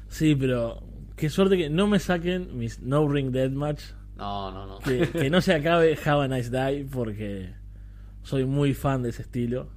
[0.07, 0.81] Sí, pero
[1.19, 3.83] qué suerte que no me saquen mis No Ring Deathmatch.
[4.15, 4.79] No, no, no.
[4.79, 7.53] Que, que no se acabe Have a Nice Die porque
[8.23, 9.69] soy muy fan de ese estilo.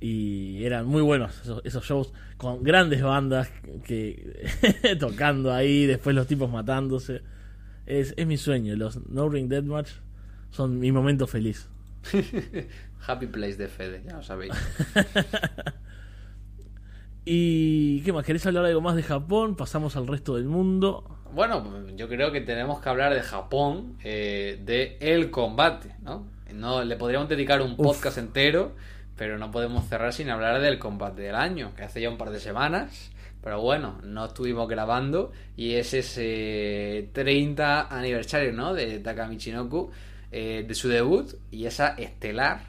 [0.00, 3.50] Y eran muy buenos esos, esos shows con grandes bandas
[3.84, 4.50] que
[4.98, 7.22] tocando ahí, después los tipos matándose.
[7.86, 9.90] Es, es mi sueño, los No Ring Deathmatch
[10.50, 11.68] son mi momento feliz.
[13.06, 14.54] Happy Place de Fede, ya lo sabéis.
[17.26, 18.26] ¿Y qué más?
[18.26, 19.56] ¿Querés hablar algo más de Japón?
[19.56, 21.04] Pasamos al resto del mundo.
[21.32, 21.64] Bueno,
[21.96, 26.26] yo creo que tenemos que hablar de Japón, eh, de el combate, ¿no?
[26.52, 28.76] No le podríamos dedicar un podcast entero,
[29.16, 32.30] pero no podemos cerrar sin hablar del combate del año, que hace ya un par
[32.30, 33.10] de semanas.
[33.42, 38.74] Pero bueno, no estuvimos grabando y es ese 30 aniversario, ¿no?
[38.74, 39.90] De Takamichinoku,
[40.30, 42.60] eh, de su debut y esa estelar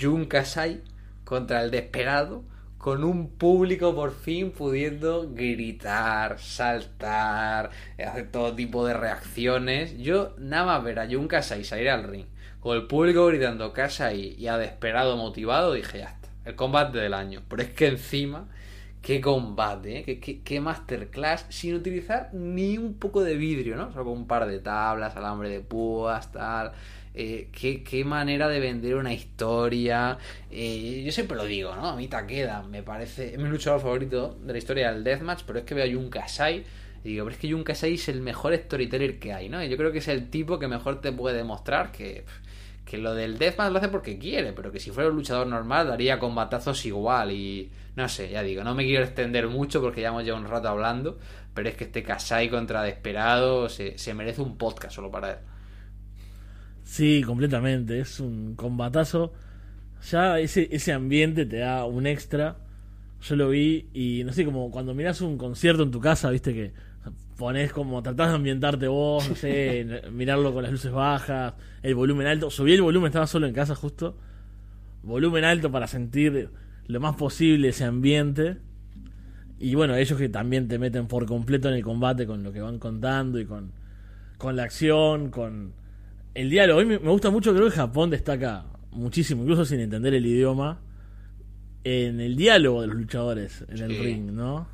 [0.00, 0.80] Jun Kasai
[1.24, 2.44] contra el Desperado
[2.80, 7.68] con un público por fin pudiendo gritar, saltar,
[7.98, 9.98] hacer todo tipo de reacciones.
[9.98, 12.24] Yo nada más ver a Jun Kasai salir al ring
[12.60, 17.12] con el público gritando Kasai y a Desperado motivado, dije ya está, el combate del
[17.12, 17.42] año.
[17.48, 18.48] Pero es que encima,
[19.02, 20.02] qué combate, ¿eh?
[20.02, 23.92] qué, qué, qué masterclass sin utilizar ni un poco de vidrio, ¿no?
[23.92, 26.72] Solo con un par de tablas, alambre de púas, tal.
[27.12, 30.16] Eh, qué, qué, manera de vender una historia.
[30.50, 31.88] Eh, yo siempre lo digo, ¿no?
[31.88, 33.32] A mí Takeda me parece.
[33.32, 36.08] Es mi luchador favorito de la historia del Deathmatch, pero es que veo a Jun
[36.08, 36.64] Kasai.
[37.02, 39.62] Y digo, pero es que Jun Kasai es el mejor storyteller que hay, ¿no?
[39.62, 42.24] Y yo creo que es el tipo que mejor te puede demostrar que,
[42.84, 45.88] que lo del Deathmatch lo hace porque quiere, pero que si fuera un luchador normal
[45.88, 47.32] daría combatazos igual.
[47.32, 50.46] Y no sé, ya digo, no me quiero extender mucho porque ya hemos ya un
[50.46, 51.18] rato hablando,
[51.54, 55.38] pero es que este Kasai contra Desperado se, se merece un podcast solo para él.
[56.90, 58.00] Sí, completamente.
[58.00, 59.32] Es un combatazo.
[60.10, 62.56] Ya ese, ese ambiente te da un extra.
[63.22, 66.52] Yo lo vi y no sé, como cuando miras un concierto en tu casa, viste
[66.52, 66.72] que
[67.36, 72.26] pones como, tratás de ambientarte vos, no sé, mirarlo con las luces bajas, el volumen
[72.26, 72.50] alto.
[72.50, 74.16] Subí el volumen, estaba solo en casa justo.
[75.04, 76.50] Volumen alto para sentir
[76.88, 78.56] lo más posible ese ambiente.
[79.60, 82.60] Y bueno, ellos que también te meten por completo en el combate con lo que
[82.60, 83.70] van contando y con,
[84.38, 85.78] con la acción, con
[86.34, 86.80] el diálogo.
[86.80, 90.80] A mí me gusta mucho, creo que Japón destaca muchísimo, incluso sin entender el idioma,
[91.84, 94.02] en el diálogo de los luchadores en el Sí.
[94.02, 94.68] ring, ¿no?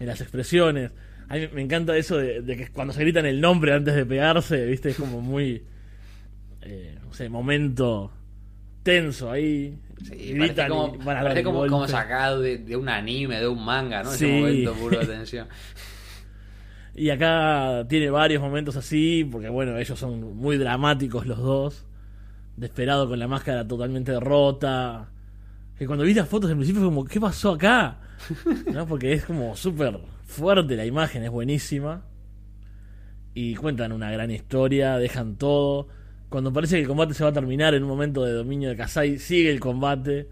[0.00, 0.90] En las expresiones.
[1.28, 4.06] A mí me encanta eso de, de que cuando se gritan el nombre antes de
[4.06, 4.90] pegarse, ¿viste?
[4.90, 5.64] Es como muy.
[6.62, 8.10] eh, no sé, momento
[8.82, 9.78] tenso ahí.
[10.08, 14.12] Sí, gritan como, y parece como, sacado de, de un anime, de un manga, ¿no?
[14.12, 14.32] Ese Sí.
[14.32, 15.48] momento puro de tensión.
[16.98, 21.84] Y acá tiene varios momentos así, porque bueno, ellos son muy dramáticos los dos.
[22.56, 25.10] Desperado con la máscara totalmente rota.
[25.78, 28.00] Que cuando vi las fotos en principio fue como, ¿qué pasó acá?
[28.72, 28.86] ¿No?
[28.86, 32.06] Porque es como súper fuerte la imagen, es buenísima.
[33.34, 35.88] Y cuentan una gran historia, dejan todo.
[36.30, 38.76] Cuando parece que el combate se va a terminar en un momento de dominio de
[38.76, 40.30] Kasai, sigue el combate.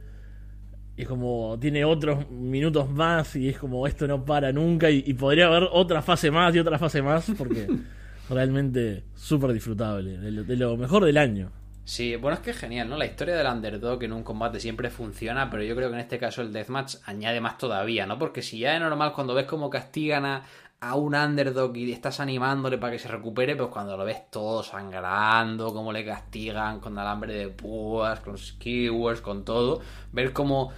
[0.96, 4.90] Y es como, tiene otros minutos más y es como, esto no para nunca.
[4.90, 7.66] Y, y podría haber otra fase más y otra fase más, porque
[8.30, 10.18] realmente súper disfrutable.
[10.18, 11.50] De lo, de lo mejor del año.
[11.86, 12.96] Sí, bueno, es que es genial, ¿no?
[12.96, 16.18] La historia del underdog en un combate siempre funciona, pero yo creo que en este
[16.18, 18.18] caso el deathmatch añade más todavía, ¿no?
[18.18, 20.44] Porque si ya de normal cuando ves cómo castigan a,
[20.84, 24.62] a un underdog y estás animándole para que se recupere, pues cuando lo ves todo
[24.62, 29.80] sangrando, cómo le castigan con alambre de púas, con skewers, con todo,
[30.12, 30.72] ver cómo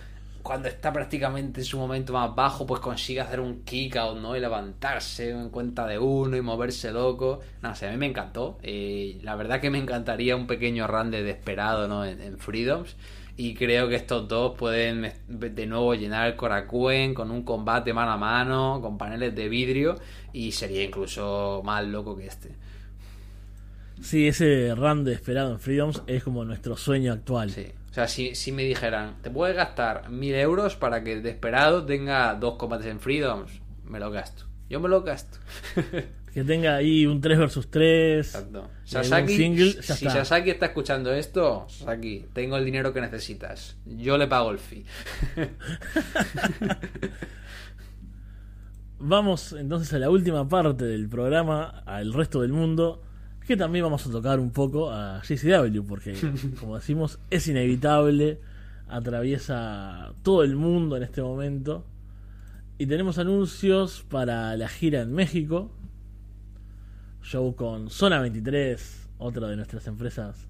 [0.44, 4.36] cuando está prácticamente en su momento más bajo, pues consigue hacer un kick out, ¿no?
[4.36, 7.40] Y levantarse en cuenta de uno y moverse loco.
[7.62, 8.59] No sé, a mí me encantó.
[8.62, 12.04] Eh, la verdad que me encantaría un pequeño run de desesperado, ¿no?
[12.04, 12.94] En, en Freedoms.
[13.39, 18.12] Y creo que estos dos pueden de nuevo llenar el Korakuen con un combate mano
[18.12, 19.97] a mano, con paneles de vidrio.
[20.32, 22.55] Y sería incluso más loco que este.
[24.01, 27.51] Sí, ese run de esperado en Freedoms es como nuestro sueño actual.
[27.51, 27.66] Sí.
[27.91, 31.84] O sea, si, si me dijeran, te puedes gastar mil euros para que el Desperado
[31.87, 34.45] tenga dos combates en Freedoms, me lo gasto.
[34.68, 35.39] Yo me lo gasto.
[36.37, 38.26] Que tenga ahí un 3 versus 3.
[38.26, 38.68] Exacto.
[38.84, 40.22] Sasaki, single, ya si está.
[40.22, 43.78] Sasaki está escuchando esto, Sasaki, tengo el dinero que necesitas.
[43.87, 44.84] Yo le pago el fee.
[48.99, 53.03] Vamos entonces a la última parte del programa, al resto del mundo,
[53.47, 56.16] que también vamos a tocar un poco a JCW, porque
[56.61, 58.43] como decimos, es inevitable,
[58.89, 61.87] atraviesa todo el mundo en este momento.
[62.76, 65.70] Y tenemos anuncios para la gira en México,
[67.27, 70.47] show con Zona 23, otra de nuestras empresas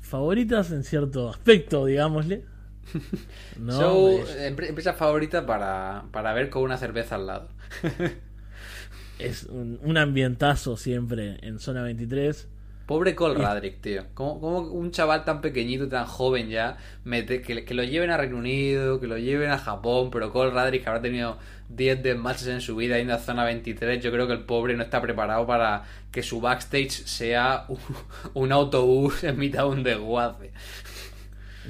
[0.00, 2.44] favoritas en cierto aspecto, digámosle.
[3.58, 7.48] No, Show, es- empre- empresa favorita para, para ver con una cerveza al lado.
[9.20, 12.48] es un, un ambientazo siempre en zona 23.
[12.92, 14.02] Pobre Cole Radrick, tío.
[14.12, 18.18] ¿Cómo, cómo un chaval tan pequeñito, tan joven ya, mete, que, que lo lleven a
[18.18, 21.38] Reino Unido, que lo lleven a Japón, pero Cole Radrick que habrá tenido
[21.70, 24.82] 10 desmatches en su vida yendo a zona 23, yo creo que el pobre no
[24.82, 27.78] está preparado para que su backstage sea un,
[28.34, 30.52] un autobús en mitad de un desguace.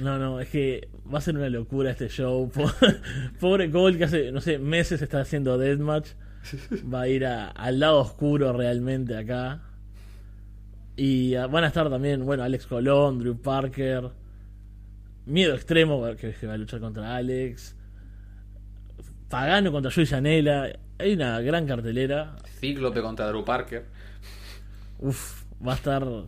[0.01, 2.49] No, no, es que va a ser una locura este show.
[2.53, 2.69] Po-
[3.39, 6.09] Pobre Cole que hace, no sé, meses está haciendo Deathmatch.
[6.93, 9.61] Va a ir a- al lado oscuro realmente acá.
[10.95, 14.11] Y ah, van a estar también, bueno, Alex Colón, Drew Parker.
[15.25, 17.75] Miedo extremo que, que va a luchar contra Alex.
[19.29, 20.69] Pagano contra Joey Janela.
[20.99, 22.35] Hay una gran cartelera.
[22.59, 23.85] Cíclope contra Drew Parker.
[24.99, 26.27] Uf, va a estar va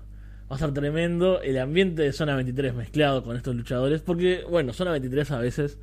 [0.50, 4.92] a estar tremendo el ambiente de zona 23 mezclado con estos luchadores porque bueno, zona
[4.92, 5.80] 23 a veces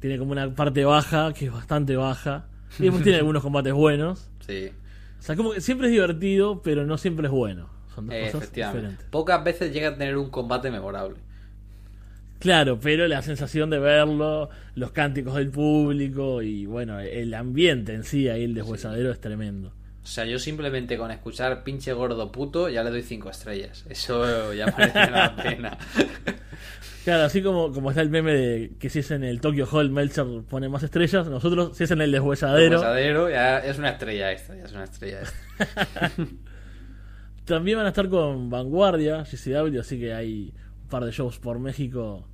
[0.00, 2.48] tiene como una parte baja que es bastante baja
[2.78, 4.30] y después tiene algunos combates buenos.
[4.40, 4.70] Sí,
[5.18, 7.75] O sea, como que siempre es divertido, pero no siempre es bueno.
[7.96, 9.06] Son dos eh, cosas diferentes.
[9.10, 11.16] Pocas veces llega a tener un combate memorable.
[12.38, 18.04] Claro, pero la sensación de verlo, los cánticos del público y bueno, el ambiente en
[18.04, 19.72] sí ahí el deshuesadero es tremendo.
[20.02, 23.86] O sea, yo simplemente con escuchar pinche gordo puto ya le doy cinco estrellas.
[23.88, 25.78] Eso ya merece la pena.
[27.04, 29.90] Claro, así como, como está el meme de que si es en el Tokyo Hall
[29.90, 34.30] Meltzer pone más estrellas, nosotros si es en el deshuesadero Posadero, ya es una estrella
[34.32, 35.20] esta, ya es una estrella.
[37.46, 41.58] también van a estar con Vanguardia, GCW, así que hay un par de shows por
[41.58, 42.26] México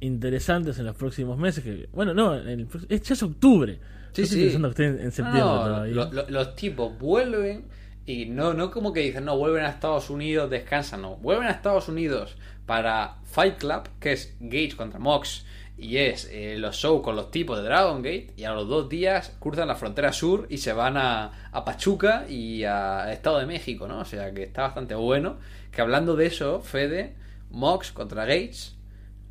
[0.00, 1.62] interesantes en los próximos meses.
[1.64, 3.78] Que, bueno, no, en el, es, ya es octubre.
[4.12, 4.44] Sí, Yo estoy sí.
[4.44, 5.94] pensando que estén en septiembre No, todavía.
[5.94, 7.64] lo- lo- los tipos vuelven
[8.04, 11.16] y no, no como que dicen, no, vuelven a Estados Unidos, descansan, no.
[11.16, 12.36] Vuelven a Estados Unidos
[12.66, 15.44] para Fight Club, que es Gage contra Mox,
[15.82, 18.88] y es eh, los shows con los tipos de Dragon Gate, y a los dos
[18.88, 23.46] días cruzan la frontera sur y se van a, a Pachuca y a Estado de
[23.46, 23.98] México, ¿no?
[23.98, 25.36] O sea que está bastante bueno.
[25.72, 27.14] Que hablando de eso, Fede,
[27.50, 28.72] Mox contra Gage,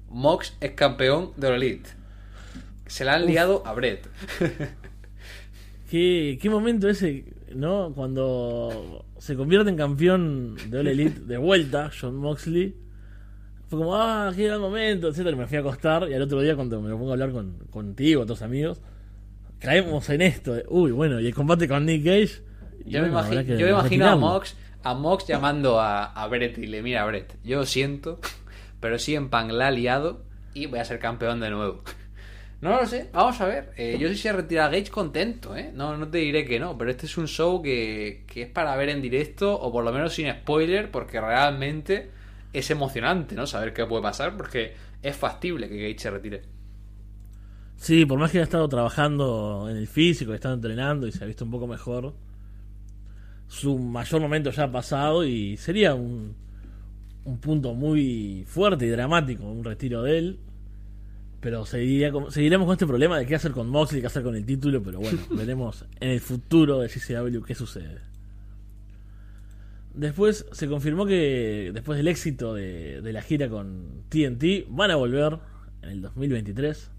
[0.09, 1.89] Mox es campeón de la Elite.
[2.85, 4.09] Se la han liado a Brett.
[5.89, 7.25] ¿Qué, qué momento ese,
[7.55, 7.93] ¿no?
[7.95, 12.75] Cuando se convierte en campeón de All Elite de vuelta, John Moxley.
[13.71, 15.37] Fue como, ah, qué gran momento, etcétera.
[15.37, 17.57] Me fui a acostar y al otro día, cuando me lo pongo a hablar con,
[17.69, 18.81] contigo, otros amigos,
[19.59, 20.55] caemos en esto.
[20.55, 22.43] de, Uy, bueno, y el combate con Nick Gage.
[22.83, 24.15] y Yo me bueno, imagino, habrá que yo me imagino a.
[24.17, 28.19] Mox, a Mox llamando a, a Brett y le mira Brett, yo lo siento,
[28.81, 31.81] pero sí en pan la ha liado y voy a ser campeón de nuevo.
[32.59, 33.71] No lo sé, vamos a ver.
[33.75, 35.71] Eh, yo sí se retira Gage contento, ¿eh?
[35.73, 38.75] No, no te diré que no, pero este es un show que, que es para
[38.75, 42.11] ver en directo o por lo menos sin spoiler porque realmente
[42.53, 43.47] es emocionante, ¿no?
[43.47, 46.41] Saber qué puede pasar porque es factible que Gage se retire.
[47.77, 51.23] Sí, por más que haya estado trabajando en el físico, ha estado entrenando y se
[51.23, 52.13] ha visto un poco mejor,
[53.47, 56.35] su mayor momento ya ha pasado y sería un,
[57.25, 60.39] un punto muy fuerte y dramático, un retiro de él.
[61.39, 64.35] Pero seguiría con- seguiremos con este problema de qué hacer con Moxley, qué hacer con
[64.35, 67.97] el título, pero bueno, veremos en el futuro de GCW qué sucede.
[69.93, 74.95] Después se confirmó que después del éxito de, de la gira con TNT, van a
[74.95, 75.39] volver
[75.81, 76.91] en el 2023.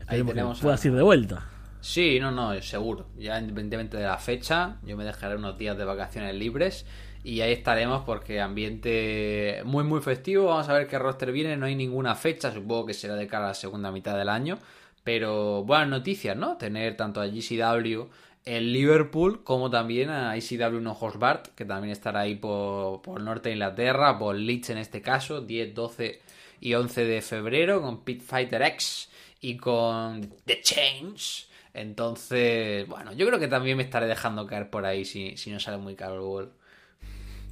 [0.00, 1.48] Esperemos que puedas a- ir de vuelta.
[1.80, 3.10] Sí, no, no, seguro.
[3.18, 6.86] Ya independientemente de la fecha, yo me dejaré unos días de vacaciones libres
[7.22, 10.46] y ahí estaremos porque ambiente muy, muy festivo.
[10.46, 11.56] Vamos a ver qué roster viene.
[11.56, 14.58] No hay ninguna fecha, supongo que será de cara a la segunda mitad del año.
[15.04, 16.56] Pero buenas noticias, ¿no?
[16.56, 18.08] Tener tanto a GCW
[18.44, 23.24] en Liverpool como también a ICW No Bart, que también estará ahí por, por el
[23.24, 26.20] norte de Inglaterra, por Leeds en este caso, 10, 12
[26.60, 29.08] y 11 de febrero, con Pit Fighter X
[29.40, 31.48] y con The Change.
[31.72, 35.58] Entonces, bueno, yo creo que también me estaré dejando caer por ahí si, si no
[35.58, 36.50] sale muy caro el vuelo.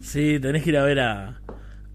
[0.01, 1.40] Sí, tenés que ir a ver a,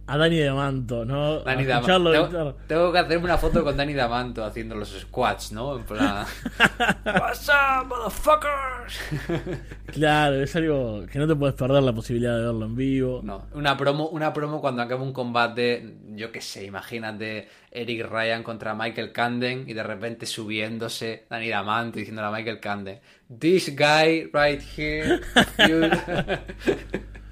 [0.07, 1.41] a Dani D'Amanto, ¿no?
[1.41, 2.11] Dani D'Amanto.
[2.29, 5.77] Tengo, tengo que hacerme una foto con Dani D'Amanto haciendo los squats, ¿no?
[5.77, 6.25] En plan.
[7.05, 8.99] What's up, motherfuckers?
[9.87, 13.21] Claro, es algo que no te puedes perder la posibilidad de verlo en vivo.
[13.23, 18.43] No, una promo, una promo cuando acaba un combate, yo qué sé, imagínate Eric Ryan
[18.43, 22.99] contra Michael Canden y de repente subiéndose Dani D'Amanto diciéndole a Michael Canden,
[23.39, 25.21] This guy right here.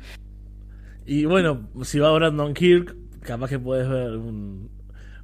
[1.06, 4.70] you-" Y bueno, si va Brandon Kirk, capaz que puedes ver un,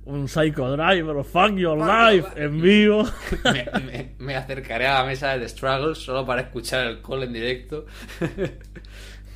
[0.05, 3.03] un Psycho Driver, Fuck Your Fuck Life Your en vivo.
[3.45, 7.23] me, me- me acercaré a la mesa de The Struggle solo para escuchar el call
[7.23, 7.86] en directo.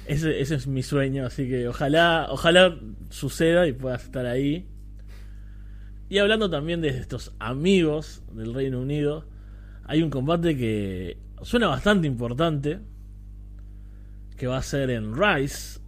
[0.08, 2.78] Ese, ese es mi sueño, así que ojalá, ojalá
[3.10, 4.68] suceda y puedas estar ahí.
[6.10, 9.26] Y hablando también de estos amigos del Reino Unido,
[9.84, 12.82] hay un combate que suena bastante importante,
[14.38, 15.80] que va a ser en Rise,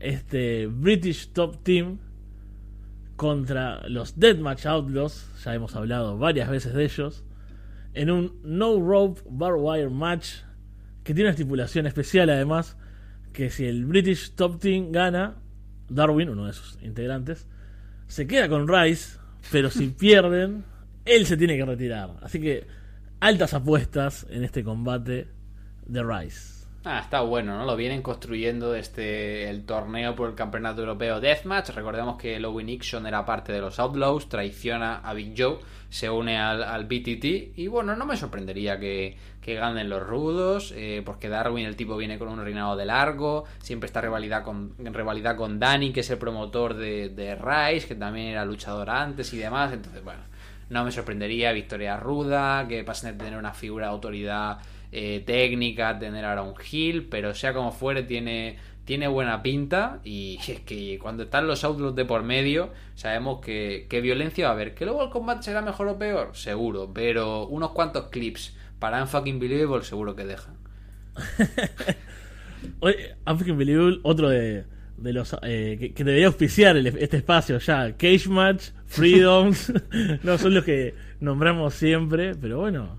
[0.00, 1.98] este British Top Team
[3.16, 7.24] contra los Deathmatch Outlaws, ya hemos hablado varias veces de ellos,
[7.94, 10.36] en un No Rope Bar Wire Match
[11.08, 12.76] que tiene una estipulación especial además,
[13.32, 15.36] que si el British Top Team gana,
[15.88, 17.46] Darwin, uno de sus integrantes,
[18.08, 19.18] se queda con Rice,
[19.50, 20.64] pero si pierden,
[21.06, 22.10] él se tiene que retirar.
[22.20, 22.66] Así que
[23.20, 25.28] altas apuestas en este combate
[25.86, 26.57] de Rice.
[26.84, 27.66] Ah, está bueno, ¿no?
[27.66, 31.70] Lo vienen construyendo desde el torneo por el Campeonato Europeo Deathmatch.
[31.70, 35.58] Recordemos que Lowy Nixon era parte de los Outlaws, traiciona a Big Joe,
[35.90, 40.72] se une al, al BTT y bueno, no me sorprendería que, que ganen los rudos,
[40.76, 44.74] eh, porque Darwin, el tipo, viene con un reinado de largo, siempre está rivalidad con,
[44.78, 48.88] en rivalidad con Danny, que es el promotor de, de Rice, que también era luchador
[48.88, 50.20] antes y demás, entonces bueno,
[50.70, 54.58] no me sorprendería victoria ruda, que pasen de tener una figura de autoridad
[54.92, 60.00] eh, técnica, tener ahora un heel, pero sea como fuere, tiene, tiene buena pinta.
[60.04, 64.50] Y es que cuando están los outlaws de por medio, sabemos que, que violencia va
[64.50, 64.74] a haber.
[64.74, 69.38] Que luego el combate será mejor o peor, seguro, pero unos cuantos clips para fucking
[69.40, 70.56] believable seguro que dejan.
[72.80, 74.64] Oye, Unbelievable, otro de,
[74.96, 77.96] de los eh, que, que debería auspiciar el- este espacio ya.
[77.96, 79.72] Cage Match, Freedoms,
[80.22, 82.98] no son los que nombramos siempre, pero bueno,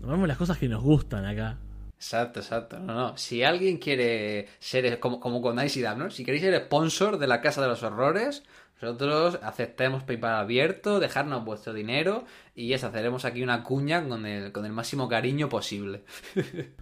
[0.00, 1.58] nombramos las cosas que nos gustan acá.
[1.96, 2.78] Exacto, exacto.
[2.78, 3.16] No, no.
[3.16, 6.10] Si alguien quiere ser como, como con Icy Dab, ¿no?
[6.10, 8.42] Si queréis ser sponsor de la Casa de los Horrores,
[8.80, 12.24] nosotros aceptemos PayPal abierto, dejarnos vuestro dinero
[12.54, 16.02] y eso, haceremos aquí una cuña con el, con el máximo cariño posible.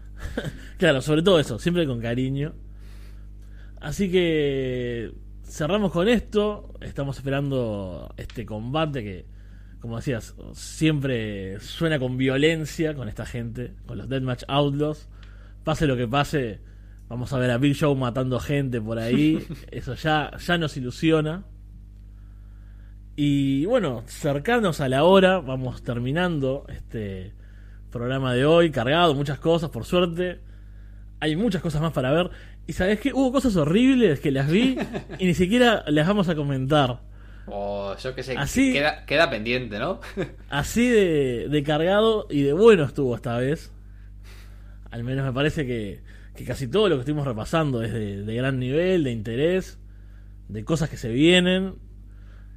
[0.79, 2.55] Claro, sobre todo eso, siempre con cariño.
[3.81, 5.13] Así que
[5.43, 6.73] cerramos con esto.
[6.81, 9.27] Estamos esperando este combate que,
[9.85, 15.11] como decías, siempre suena con violencia con esta gente, con los Deathmatch Outlaws.
[15.63, 16.61] Pase lo que pase,
[17.07, 19.47] vamos a ver a Big Show matando gente por ahí.
[19.71, 21.45] Eso ya, ya nos ilusiona.
[23.15, 27.35] Y bueno, cercanos a la hora, vamos terminando este
[27.91, 30.41] programa de hoy, cargado, muchas cosas, por suerte.
[31.21, 32.31] Hay muchas cosas más para ver.
[32.67, 34.79] Y sabes qué, hubo cosas horribles que las vi
[35.19, 37.01] y ni siquiera las vamos a comentar.
[37.47, 40.01] O eso que se Así- queda, queda pendiente, ¿no?
[40.49, 43.71] Así de, de cargado y de bueno estuvo esta vez.
[44.91, 46.01] Al menos me parece que,
[46.37, 49.79] que casi todo lo que estuvimos repasando es de, de gran nivel, de interés,
[50.49, 51.75] de cosas que se vienen.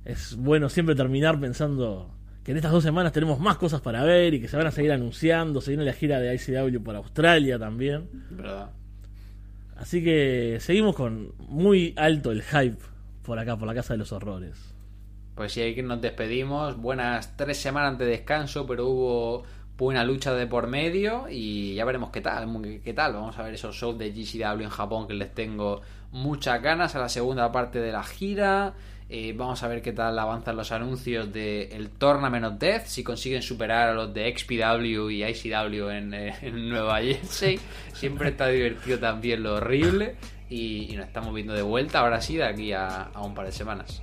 [0.06, 2.14] Es bueno siempre terminar pensando
[2.44, 4.72] que en estas dos semanas tenemos más cosas para ver y que se van a
[4.72, 5.60] seguir anunciando.
[5.60, 8.08] Se viene la gira de ICW por Australia también.
[8.30, 8.70] ¿Verdad?
[9.76, 12.78] Así que seguimos con muy alto el hype
[13.24, 14.74] por acá, por la Casa de los Horrores.
[15.38, 16.78] Pues sí, aquí nos despedimos.
[16.78, 19.44] Buenas tres semanas de descanso, pero hubo
[19.78, 22.48] buena lucha de por medio y ya veremos qué tal,
[22.84, 23.14] qué- tal.
[23.14, 25.82] Vamos a ver esos shows de GCW en Japón que les tengo
[26.12, 28.74] muchas ganas a la segunda parte de la gira.
[29.10, 33.04] Eh, vamos a ver qué tal avanzan los anuncios del el Tournament of Death, si
[33.04, 37.60] consiguen superar a los de XPW y ICW en, eh, en Nueva Jersey.
[37.94, 40.16] Siempre está divertido también lo horrible.
[40.50, 43.46] Y, y nos estamos viendo de vuelta, ahora sí, de aquí a- a un par
[43.46, 44.02] de semanas.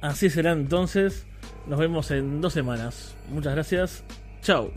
[0.00, 1.26] Así será entonces.
[1.66, 3.14] Nos vemos en dos semanas.
[3.30, 4.04] Muchas gracias.
[4.42, 4.70] Chao.